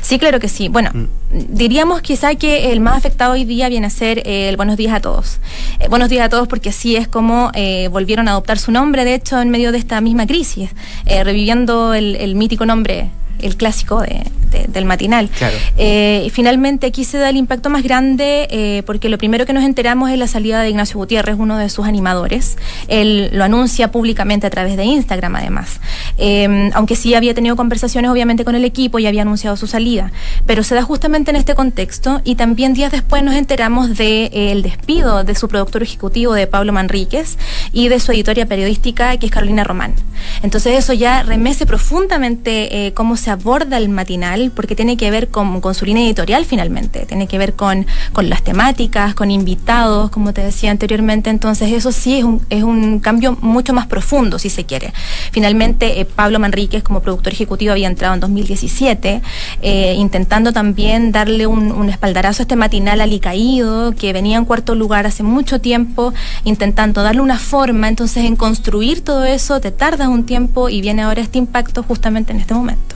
Sí, 0.00 0.18
claro 0.18 0.40
que 0.40 0.48
sí. 0.48 0.68
Bueno, 0.68 0.90
mm. 0.92 1.06
diríamos 1.30 2.02
quizá 2.02 2.34
que 2.34 2.72
el 2.72 2.80
más 2.80 2.96
afectado 2.96 3.32
hoy 3.32 3.44
día 3.44 3.68
viene 3.68 3.86
a 3.86 3.90
ser 3.90 4.22
el 4.26 4.56
Buenos 4.56 4.76
Días 4.76 4.94
a 4.94 5.00
Todos. 5.00 5.38
Eh, 5.80 5.88
buenos 5.88 6.08
días 6.08 6.26
a 6.26 6.28
todos 6.28 6.48
porque 6.48 6.70
así 6.70 6.96
es 6.96 7.08
como 7.08 7.50
eh, 7.54 7.88
volvieron 7.88 8.28
a 8.28 8.32
adoptar 8.32 8.58
su 8.58 8.72
nombre, 8.72 9.04
de 9.04 9.14
hecho, 9.14 9.40
en 9.40 9.50
medio 9.50 9.72
de 9.72 9.78
esta 9.78 10.00
misma 10.00 10.26
crisis, 10.26 10.70
eh, 11.06 11.24
reviviendo 11.24 11.94
el 11.94 12.34
mítico 12.34 12.66
nombre 12.66 13.10
el 13.40 13.56
clásico 13.56 14.00
de, 14.00 14.24
del 14.68 14.84
matinal. 14.84 15.28
Eh, 15.76 16.28
finalmente 16.32 16.86
aquí 16.86 17.04
se 17.04 17.18
da 17.18 17.28
el 17.28 17.36
impacto 17.36 17.70
más 17.70 17.82
grande 17.82 18.48
eh, 18.50 18.82
porque 18.86 19.08
lo 19.08 19.18
primero 19.18 19.46
que 19.46 19.52
nos 19.52 19.64
enteramos 19.64 20.10
es 20.10 20.18
la 20.18 20.26
salida 20.26 20.62
de 20.62 20.70
Ignacio 20.70 20.98
Gutiérrez, 20.98 21.36
uno 21.38 21.58
de 21.58 21.68
sus 21.68 21.86
animadores. 21.86 22.56
Él 22.88 23.30
lo 23.32 23.44
anuncia 23.44 23.90
públicamente 23.90 24.46
a 24.46 24.50
través 24.50 24.76
de 24.76 24.84
Instagram 24.84 25.36
además. 25.36 25.80
Eh, 26.18 26.70
aunque 26.74 26.96
sí 26.96 27.14
había 27.14 27.34
tenido 27.34 27.56
conversaciones 27.56 28.10
obviamente 28.10 28.44
con 28.44 28.54
el 28.54 28.64
equipo 28.64 28.98
y 28.98 29.06
había 29.06 29.22
anunciado 29.22 29.56
su 29.56 29.66
salida. 29.66 30.12
Pero 30.46 30.62
se 30.62 30.74
da 30.74 30.82
justamente 30.82 31.30
en 31.30 31.36
este 31.36 31.54
contexto 31.54 32.20
y 32.24 32.36
también 32.36 32.74
días 32.74 32.92
después 32.92 33.22
nos 33.22 33.34
enteramos 33.34 33.88
del 33.88 33.96
de, 33.96 34.60
despido 34.62 35.24
de 35.24 35.34
su 35.34 35.48
productor 35.48 35.82
ejecutivo 35.82 36.34
de 36.34 36.46
Pablo 36.46 36.72
Manríquez 36.72 37.36
y 37.72 37.88
de 37.88 38.00
su 38.00 38.12
editoria 38.12 38.46
periodística 38.46 39.16
que 39.16 39.26
es 39.26 39.32
Carolina 39.32 39.64
Román. 39.64 39.94
Entonces 40.42 40.78
eso 40.78 40.92
ya 40.92 41.22
remece 41.22 41.66
profundamente 41.66 42.92
cómo 42.94 43.16
se 43.16 43.25
se 43.26 43.32
aborda 43.32 43.76
el 43.76 43.88
matinal, 43.88 44.52
porque 44.54 44.76
tiene 44.76 44.96
que 44.96 45.10
ver 45.10 45.30
con, 45.30 45.60
su 45.74 45.84
línea 45.84 46.06
editorial 46.06 46.44
finalmente, 46.44 47.06
tiene 47.06 47.26
que 47.26 47.38
ver 47.38 47.54
con, 47.54 47.84
con, 48.12 48.30
las 48.30 48.44
temáticas, 48.44 49.16
con 49.16 49.32
invitados, 49.32 50.12
como 50.12 50.32
te 50.32 50.42
decía 50.42 50.70
anteriormente, 50.70 51.28
entonces 51.28 51.72
eso 51.72 51.90
sí 51.90 52.18
es 52.18 52.22
un, 52.22 52.40
es 52.50 52.62
un 52.62 53.00
cambio 53.00 53.36
mucho 53.40 53.72
más 53.72 53.88
profundo, 53.88 54.38
si 54.38 54.48
se 54.48 54.64
quiere. 54.64 54.92
Finalmente, 55.32 55.98
eh, 55.98 56.04
Pablo 56.04 56.38
Manríquez 56.38 56.84
como 56.84 57.02
productor 57.02 57.32
ejecutivo 57.32 57.72
había 57.72 57.88
entrado 57.88 58.14
en 58.14 58.20
2017, 58.20 59.22
eh, 59.60 59.94
intentando 59.98 60.52
también 60.52 61.10
darle 61.10 61.48
un, 61.48 61.72
un, 61.72 61.90
espaldarazo 61.90 62.42
a 62.42 62.44
este 62.44 62.54
matinal 62.54 63.00
alicaído, 63.00 63.92
que 63.96 64.12
venía 64.12 64.38
en 64.38 64.44
cuarto 64.44 64.76
lugar 64.76 65.04
hace 65.04 65.24
mucho 65.24 65.60
tiempo, 65.60 66.14
intentando 66.44 67.02
darle 67.02 67.22
una 67.22 67.40
forma, 67.40 67.88
entonces 67.88 68.24
en 68.24 68.36
construir 68.36 69.02
todo 69.02 69.24
eso 69.24 69.60
te 69.60 69.72
tardas 69.72 70.06
un 70.06 70.26
tiempo 70.26 70.68
y 70.68 70.80
viene 70.80 71.02
ahora 71.02 71.22
este 71.22 71.38
impacto 71.38 71.82
justamente 71.82 72.32
en 72.32 72.38
este 72.38 72.54
momento. 72.54 72.94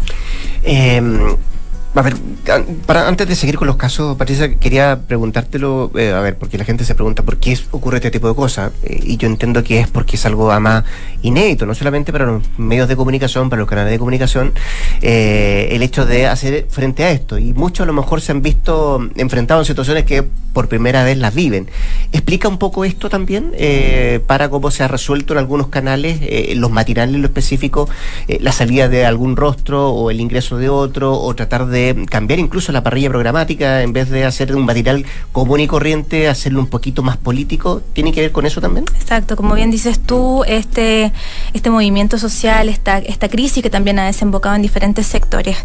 Eh, 0.62 1.00
a 1.92 2.02
ver, 2.02 2.14
para, 2.86 3.08
antes 3.08 3.26
de 3.26 3.34
seguir 3.34 3.56
con 3.56 3.66
los 3.66 3.76
casos, 3.76 4.16
Patricia, 4.16 4.54
quería 4.56 5.00
preguntártelo, 5.08 5.90
eh, 5.96 6.12
a 6.12 6.20
ver, 6.20 6.38
porque 6.38 6.56
la 6.56 6.64
gente 6.64 6.84
se 6.84 6.94
pregunta 6.94 7.24
por 7.24 7.38
qué 7.38 7.58
ocurre 7.72 7.96
este 7.96 8.12
tipo 8.12 8.28
de 8.28 8.34
cosas, 8.34 8.70
eh, 8.84 9.00
y 9.02 9.16
yo 9.16 9.26
entiendo 9.26 9.64
que 9.64 9.80
es 9.80 9.88
porque 9.88 10.14
es 10.14 10.24
algo 10.24 10.58
más 10.60 10.84
inédito, 11.22 11.66
no 11.66 11.74
solamente 11.74 12.12
para 12.12 12.26
los 12.26 12.42
medios 12.58 12.88
de 12.88 12.94
comunicación, 12.94 13.50
para 13.50 13.60
los 13.60 13.68
canales 13.68 13.90
de 13.90 13.98
comunicación, 13.98 14.52
eh, 15.02 15.68
el 15.72 15.82
hecho 15.82 16.06
de 16.06 16.28
hacer 16.28 16.66
frente 16.70 17.02
a 17.02 17.10
esto, 17.10 17.38
y 17.38 17.52
muchos 17.54 17.82
a 17.82 17.86
lo 17.86 17.92
mejor 17.92 18.20
se 18.20 18.30
han 18.30 18.40
visto 18.40 19.00
enfrentados 19.16 19.66
en 19.66 19.72
situaciones 19.72 20.04
que 20.04 20.22
por 20.52 20.68
primera 20.68 21.02
vez 21.02 21.18
las 21.18 21.34
viven. 21.34 21.68
¿Explica 22.12 22.48
un 22.48 22.58
poco 22.58 22.84
esto 22.84 23.08
también 23.08 23.52
para 24.26 24.48
cómo 24.48 24.70
se 24.72 24.82
ha 24.82 24.88
resuelto 24.88 25.32
en 25.32 25.38
algunos 25.38 25.68
canales, 25.68 26.20
los 26.56 26.72
matinales 26.72 27.14
en 27.14 27.22
lo 27.22 27.28
específico, 27.28 27.88
la 28.26 28.50
salida 28.50 28.88
de 28.88 29.06
algún 29.06 29.36
rostro 29.36 29.90
o 29.90 30.10
el 30.10 30.20
ingreso 30.20 30.56
de 30.58 30.68
otro, 30.68 31.14
o 31.20 31.34
tratar 31.34 31.66
de 31.66 31.79
cambiar 32.08 32.38
incluso 32.38 32.72
la 32.72 32.82
parrilla 32.82 33.08
programática, 33.08 33.82
en 33.82 33.92
vez 33.92 34.10
de 34.10 34.24
hacer 34.24 34.54
un 34.54 34.64
material 34.64 35.04
común 35.32 35.60
y 35.60 35.66
corriente, 35.66 36.28
hacerlo 36.28 36.60
un 36.60 36.66
poquito 36.66 37.02
más 37.02 37.16
político, 37.16 37.82
¿tiene 37.92 38.12
que 38.12 38.20
ver 38.20 38.32
con 38.32 38.46
eso 38.46 38.60
también? 38.60 38.84
Exacto, 38.98 39.36
como 39.36 39.54
bien 39.54 39.70
dices 39.70 40.00
tú, 40.00 40.44
este, 40.46 41.12
este 41.52 41.70
movimiento 41.70 42.18
social, 42.18 42.68
esta, 42.68 42.98
esta 42.98 43.28
crisis 43.28 43.62
que 43.62 43.70
también 43.70 43.98
ha 43.98 44.06
desembocado 44.06 44.54
en 44.56 44.62
diferentes 44.62 45.06
sectores, 45.06 45.56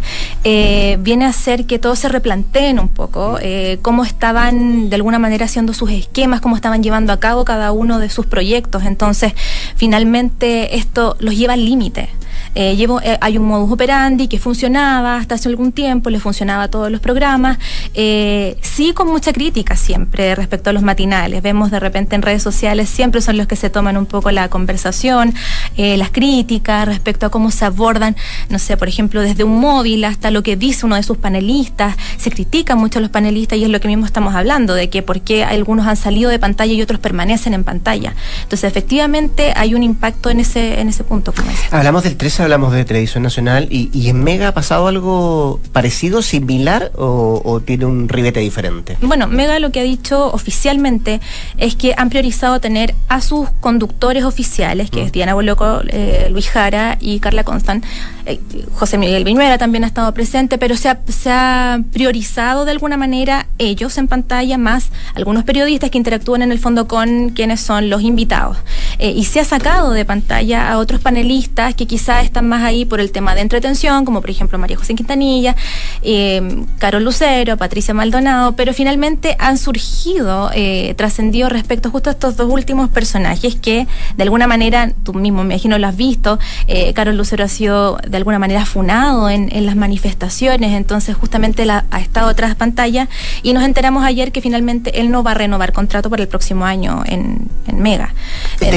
eh, 0.43 0.97
viene 1.01 1.25
a 1.25 1.29
hacer 1.29 1.65
que 1.65 1.79
todos 1.79 1.99
se 1.99 2.09
replanteen 2.09 2.79
un 2.79 2.89
poco 2.89 3.37
eh, 3.41 3.79
cómo 3.81 4.03
estaban 4.03 4.89
de 4.89 4.95
alguna 4.95 5.19
manera 5.19 5.45
haciendo 5.45 5.73
sus 5.73 5.91
esquemas, 5.91 6.41
cómo 6.41 6.55
estaban 6.55 6.83
llevando 6.83 7.13
a 7.13 7.19
cabo 7.19 7.45
cada 7.45 7.71
uno 7.71 7.99
de 7.99 8.09
sus 8.09 8.25
proyectos. 8.25 8.83
Entonces, 8.83 9.33
finalmente 9.75 10.77
esto 10.77 11.15
los 11.19 11.35
lleva 11.37 11.53
al 11.53 11.65
límite. 11.65 12.09
Eh, 12.55 12.77
llevo, 12.77 13.01
eh, 13.01 13.17
hay 13.19 13.37
un 13.37 13.45
modus 13.45 13.69
operandi 13.69 14.29
que 14.29 14.39
funcionaba 14.39 15.17
hasta 15.17 15.35
hace 15.35 15.49
algún 15.49 15.73
tiempo, 15.73 16.09
le 16.09 16.21
funcionaba 16.21 16.63
a 16.63 16.67
todos 16.69 16.89
los 16.89 17.01
programas, 17.01 17.57
eh, 17.93 18.57
sí 18.61 18.93
con 18.93 19.09
mucha 19.09 19.33
crítica 19.33 19.75
siempre 19.75 20.33
respecto 20.35 20.69
a 20.69 20.73
los 20.73 20.81
matinales. 20.81 21.41
Vemos 21.41 21.69
de 21.69 21.81
repente 21.81 22.15
en 22.15 22.21
redes 22.21 22.41
sociales, 22.41 22.87
siempre 22.87 23.19
son 23.19 23.35
los 23.35 23.47
que 23.47 23.57
se 23.57 23.69
toman 23.69 23.97
un 23.97 24.05
poco 24.05 24.31
la 24.31 24.47
conversación, 24.47 25.33
las 25.75 26.09
críticas 26.11 26.87
respecto 26.87 27.25
a 27.25 27.29
cómo 27.29 27.51
se 27.51 27.65
abordan, 27.65 28.15
no 28.49 28.59
sé, 28.59 28.77
por 28.77 28.87
ejemplo, 28.87 29.21
desde 29.21 29.43
un 29.43 29.59
móvil 29.59 30.05
hasta 30.05 30.31
lo 30.31 30.41
que 30.41 30.55
dice 30.55 30.85
uno 30.85 30.95
de 30.95 31.03
sus 31.03 31.17
panelistas. 31.17 31.97
Se 32.17 32.31
critican 32.31 32.77
mucho 32.77 32.99
a 32.99 33.01
los 33.01 33.11
panelistas 33.11 33.59
y 33.59 33.63
es 33.63 33.69
lo 33.69 33.81
que 33.81 33.87
mismo 33.89 34.05
estamos 34.05 34.33
hablando, 34.33 34.73
de 34.73 34.89
que 34.89 35.01
por 35.01 35.21
qué 35.21 35.43
algunos 35.43 35.87
han 35.87 35.97
salido 35.97 36.29
de 36.29 36.39
pantalla 36.39 36.73
y 36.73 36.81
otros 36.81 36.99
permanecen 36.99 37.53
en 37.53 37.65
pantalla. 37.65 38.13
Entonces, 38.43 38.63
efectivamente, 38.63 39.51
hay 39.55 39.75
un 39.75 39.83
impacto 39.83 40.29
en 40.29 40.39
ese, 40.39 40.79
en 40.79 40.87
ese 40.87 41.03
punto. 41.03 41.33
Hablamos 41.71 42.03
del 42.03 42.15
13 42.15 42.44
hablamos 42.45 42.73
de 42.73 42.85
televisión 42.85 43.23
nacional 43.23 43.67
y, 43.69 44.09
en 44.09 44.23
Mega 44.23 44.49
ha 44.49 44.53
pasado 44.53 44.87
algo 44.87 45.59
parecido, 45.71 46.21
similar 46.21 46.91
o, 46.95 47.61
tiene 47.65 47.85
un 47.85 48.07
ribete 48.07 48.39
diferente. 48.39 48.97
Bueno, 49.01 49.27
Mega 49.27 49.59
lo 49.59 49.71
que 49.71 49.79
ha 49.79 49.83
dicho 49.83 50.31
oficialmente 50.31 51.21
es 51.57 51.75
que 51.75 51.93
han 51.97 52.09
priorizado 52.09 52.59
tener 52.59 52.95
a 53.09 53.21
sus 53.21 53.49
conductores 53.59 54.23
oficiales, 54.23 54.89
que 54.89 55.01
es 55.01 55.09
mm. 55.09 55.11
Diana 55.11 55.33
Boloco, 55.33 55.81
eh, 55.87 56.27
Luis 56.31 56.49
Jara 56.49 56.97
y 56.99 57.19
Carla 57.19 57.43
Constant. 57.43 57.85
Eh, 58.25 58.39
José 58.73 58.97
Miguel 58.97 59.23
Viñuela 59.23 59.57
también 59.57 59.83
ha 59.83 59.87
estado 59.87 60.13
presente, 60.13 60.57
pero 60.57 60.75
se 60.75 60.89
ha, 60.89 60.99
se 61.07 61.29
ha 61.31 61.79
priorizado 61.91 62.65
de 62.65 62.71
alguna 62.71 62.97
manera 62.97 63.47
ellos 63.57 63.97
en 63.97 64.07
pantalla, 64.07 64.57
más 64.57 64.89
algunos 65.15 65.43
periodistas 65.43 65.89
que 65.89 65.97
interactúan 65.97 66.41
en 66.41 66.51
el 66.51 66.59
fondo 66.59 66.87
con 66.87 67.29
quienes 67.29 67.61
son 67.61 67.89
los 67.89 68.01
invitados. 68.01 68.57
Eh, 68.99 69.11
y 69.11 69.25
se 69.25 69.39
ha 69.39 69.45
sacado 69.45 69.91
de 69.91 70.05
pantalla 70.05 70.71
a 70.71 70.77
otros 70.77 71.01
panelistas 71.01 71.75
que 71.75 71.85
quizás 71.85 72.25
están 72.25 72.47
más 72.47 72.63
ahí 72.63 72.85
por 72.85 72.99
el 72.99 73.11
tema 73.11 73.35
de 73.35 73.41
entretención, 73.41 74.05
como 74.05 74.21
por 74.21 74.29
ejemplo 74.29 74.57
María 74.57 74.77
José 74.77 74.95
Quintanilla, 74.95 75.55
eh, 76.01 76.65
Carol 76.77 77.03
Lucero, 77.03 77.57
Patricia 77.57 77.93
Maldonado, 77.93 78.53
pero 78.53 78.73
finalmente 78.73 79.35
han 79.39 79.57
surgido, 79.57 80.51
eh, 80.53 80.93
trascendido 80.97 81.49
respecto 81.49 81.89
justo 81.89 82.09
a 82.09 82.13
estos 82.13 82.35
dos 82.35 82.51
últimos 82.51 82.89
personajes 82.89 83.55
que 83.55 83.87
de 84.17 84.23
alguna 84.23 84.47
manera, 84.47 84.91
tú 85.03 85.13
mismo 85.13 85.43
me 85.43 85.55
imagino 85.55 85.77
lo 85.77 85.87
has 85.87 85.95
visto, 85.95 86.39
eh, 86.67 86.93
Carol 86.93 87.17
Lucero 87.17 87.43
ha 87.43 87.47
sido 87.47 87.97
de 88.07 88.17
alguna 88.17 88.39
manera 88.39 88.65
funado 88.65 89.29
en, 89.29 89.49
en 89.55 89.65
las 89.65 89.75
manifestaciones, 89.75 90.73
entonces 90.73 91.15
justamente 91.15 91.65
la, 91.65 91.85
ha 91.91 91.99
estado 91.99 92.33
tras 92.35 92.55
pantalla 92.55 93.07
y 93.43 93.53
nos 93.53 93.63
enteramos 93.63 94.03
ayer 94.03 94.31
que 94.31 94.41
finalmente 94.41 94.99
él 94.99 95.11
no 95.11 95.23
va 95.23 95.31
a 95.31 95.33
renovar 95.33 95.71
contrato 95.73 96.09
para 96.09 96.23
el 96.23 96.27
próximo 96.27 96.65
año 96.65 97.03
en, 97.05 97.49
Mega. 97.73 98.13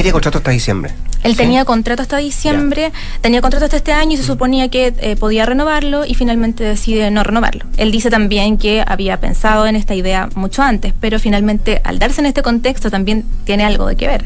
Tenía 0.09 0.13
contrato 0.13 0.37
hasta 0.39 0.51
diciembre. 0.51 0.93
Él 1.23 1.31
¿Sí? 1.31 1.37
tenía 1.37 1.65
contrato 1.65 2.01
hasta 2.01 2.17
diciembre, 2.17 2.91
tenía 3.21 3.41
contrato 3.41 3.65
hasta 3.65 3.77
este 3.77 3.91
año 3.91 4.13
y 4.13 4.17
se 4.17 4.23
suponía 4.23 4.69
que 4.69 4.93
eh, 4.99 5.15
podía 5.15 5.45
renovarlo 5.45 6.05
y 6.05 6.15
finalmente 6.15 6.63
decide 6.63 7.11
no 7.11 7.23
renovarlo. 7.23 7.65
Él 7.77 7.91
dice 7.91 8.09
también 8.09 8.57
que 8.57 8.83
había 8.85 9.19
pensado 9.19 9.67
en 9.67 9.75
esta 9.75 9.95
idea 9.95 10.29
mucho 10.35 10.61
antes, 10.61 10.93
pero 10.99 11.19
finalmente 11.19 11.81
al 11.83 11.99
darse 11.99 12.21
en 12.21 12.27
este 12.27 12.41
contexto 12.41 12.89
también 12.89 13.25
tiene 13.43 13.65
algo 13.65 13.87
de 13.87 13.95
que 13.95 14.07
ver. 14.07 14.25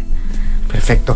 Perfecto. 0.73 1.15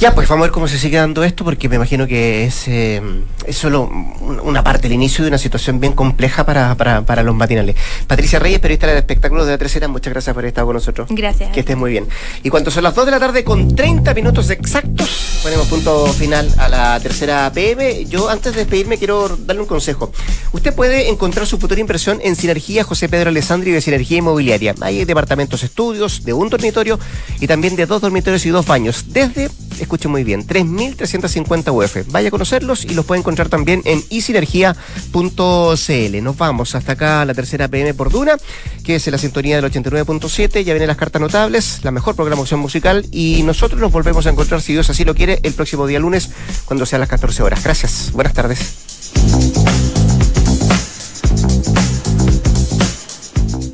Ya, 0.00 0.12
pues 0.12 0.28
vamos 0.28 0.42
a 0.42 0.46
ver 0.46 0.50
cómo 0.52 0.66
se 0.66 0.76
sigue 0.76 0.96
dando 0.98 1.22
esto, 1.22 1.44
porque 1.44 1.68
me 1.68 1.76
imagino 1.76 2.06
que 2.08 2.44
es, 2.44 2.66
eh, 2.66 3.00
es 3.46 3.56
solo 3.56 3.82
un- 3.84 4.40
una 4.42 4.62
parte, 4.64 4.88
el 4.88 4.92
inicio 4.92 5.22
de 5.24 5.28
una 5.28 5.38
situación 5.38 5.78
bien 5.78 5.92
compleja 5.92 6.44
para, 6.44 6.74
para, 6.74 7.02
para 7.02 7.22
los 7.22 7.34
matinales. 7.34 7.76
Patricia 8.08 8.40
Reyes, 8.40 8.58
periodista 8.58 8.88
del 8.88 8.98
espectáculo 8.98 9.44
de 9.44 9.52
la 9.52 9.58
tercera, 9.58 9.86
muchas 9.86 10.12
gracias 10.12 10.34
por 10.34 10.42
haber 10.42 10.48
estado 10.48 10.66
con 10.66 10.74
nosotros. 10.74 11.08
Gracias. 11.12 11.50
Que 11.52 11.60
estés 11.60 11.76
muy 11.76 11.92
bien. 11.92 12.08
Y 12.42 12.50
cuando 12.50 12.70
son 12.72 12.82
las 12.82 12.94
2 12.94 13.06
de 13.06 13.12
la 13.12 13.20
tarde 13.20 13.44
con 13.44 13.74
30 13.74 14.12
minutos 14.14 14.50
exactos, 14.50 15.40
ponemos 15.44 15.68
punto 15.68 16.06
final 16.08 16.52
a 16.58 16.68
la 16.68 17.00
tercera 17.00 17.50
PM. 17.54 18.04
Yo 18.06 18.28
antes 18.28 18.52
de 18.54 18.58
despedirme 18.62 18.98
quiero 18.98 19.28
darle 19.46 19.62
un 19.62 19.68
consejo. 19.68 20.10
Usted 20.52 20.74
puede 20.74 21.08
encontrar 21.08 21.46
su 21.46 21.58
futura 21.58 21.80
inversión 21.80 22.18
en 22.22 22.34
Sinergia 22.34 22.82
José 22.82 23.08
Pedro 23.08 23.30
Alessandri 23.30 23.70
de 23.70 23.80
Sinergia 23.80 24.18
Inmobiliaria. 24.18 24.74
Hay 24.80 25.04
departamentos 25.04 25.62
estudios 25.62 26.24
de 26.24 26.32
un 26.32 26.48
dormitorio 26.48 26.98
y 27.40 27.46
también 27.46 27.76
de 27.76 27.86
dos 27.86 28.00
dormitorios 28.00 28.44
y 28.44 28.50
dos 28.50 28.66
baños. 28.66 28.87
Desde, 29.08 29.50
escuchen 29.80 30.10
muy 30.10 30.24
bien, 30.24 30.46
3.350 30.46 31.72
UF. 31.72 32.10
Vaya 32.10 32.28
a 32.28 32.30
conocerlos 32.30 32.84
y 32.84 32.90
los 32.90 33.04
puede 33.04 33.20
encontrar 33.20 33.48
también 33.48 33.82
en 33.84 34.02
isinergia.cl. 34.08 36.22
Nos 36.22 36.36
vamos 36.36 36.74
hasta 36.74 36.92
acá 36.92 37.22
a 37.22 37.24
la 37.24 37.34
tercera 37.34 37.68
PM 37.68 37.94
por 37.94 38.10
Duna, 38.10 38.36
que 38.84 38.96
es 38.96 39.06
en 39.06 39.12
la 39.12 39.18
sintonía 39.18 39.60
del 39.60 39.70
89.7. 39.70 40.64
Ya 40.64 40.72
vienen 40.72 40.88
las 40.88 40.96
cartas 40.96 41.20
notables, 41.20 41.80
la 41.82 41.90
mejor 41.90 42.16
programación 42.16 42.60
musical 42.60 43.06
y 43.12 43.42
nosotros 43.42 43.80
nos 43.80 43.92
volvemos 43.92 44.26
a 44.26 44.30
encontrar, 44.30 44.62
si 44.62 44.72
Dios 44.72 44.88
así 44.90 45.04
lo 45.04 45.14
quiere, 45.14 45.40
el 45.42 45.54
próximo 45.54 45.86
día 45.86 45.98
lunes 45.98 46.30
cuando 46.64 46.86
sean 46.86 47.00
las 47.00 47.08
14 47.08 47.42
horas. 47.42 47.62
Gracias. 47.62 48.10
Buenas 48.12 48.32
tardes. 48.32 50.17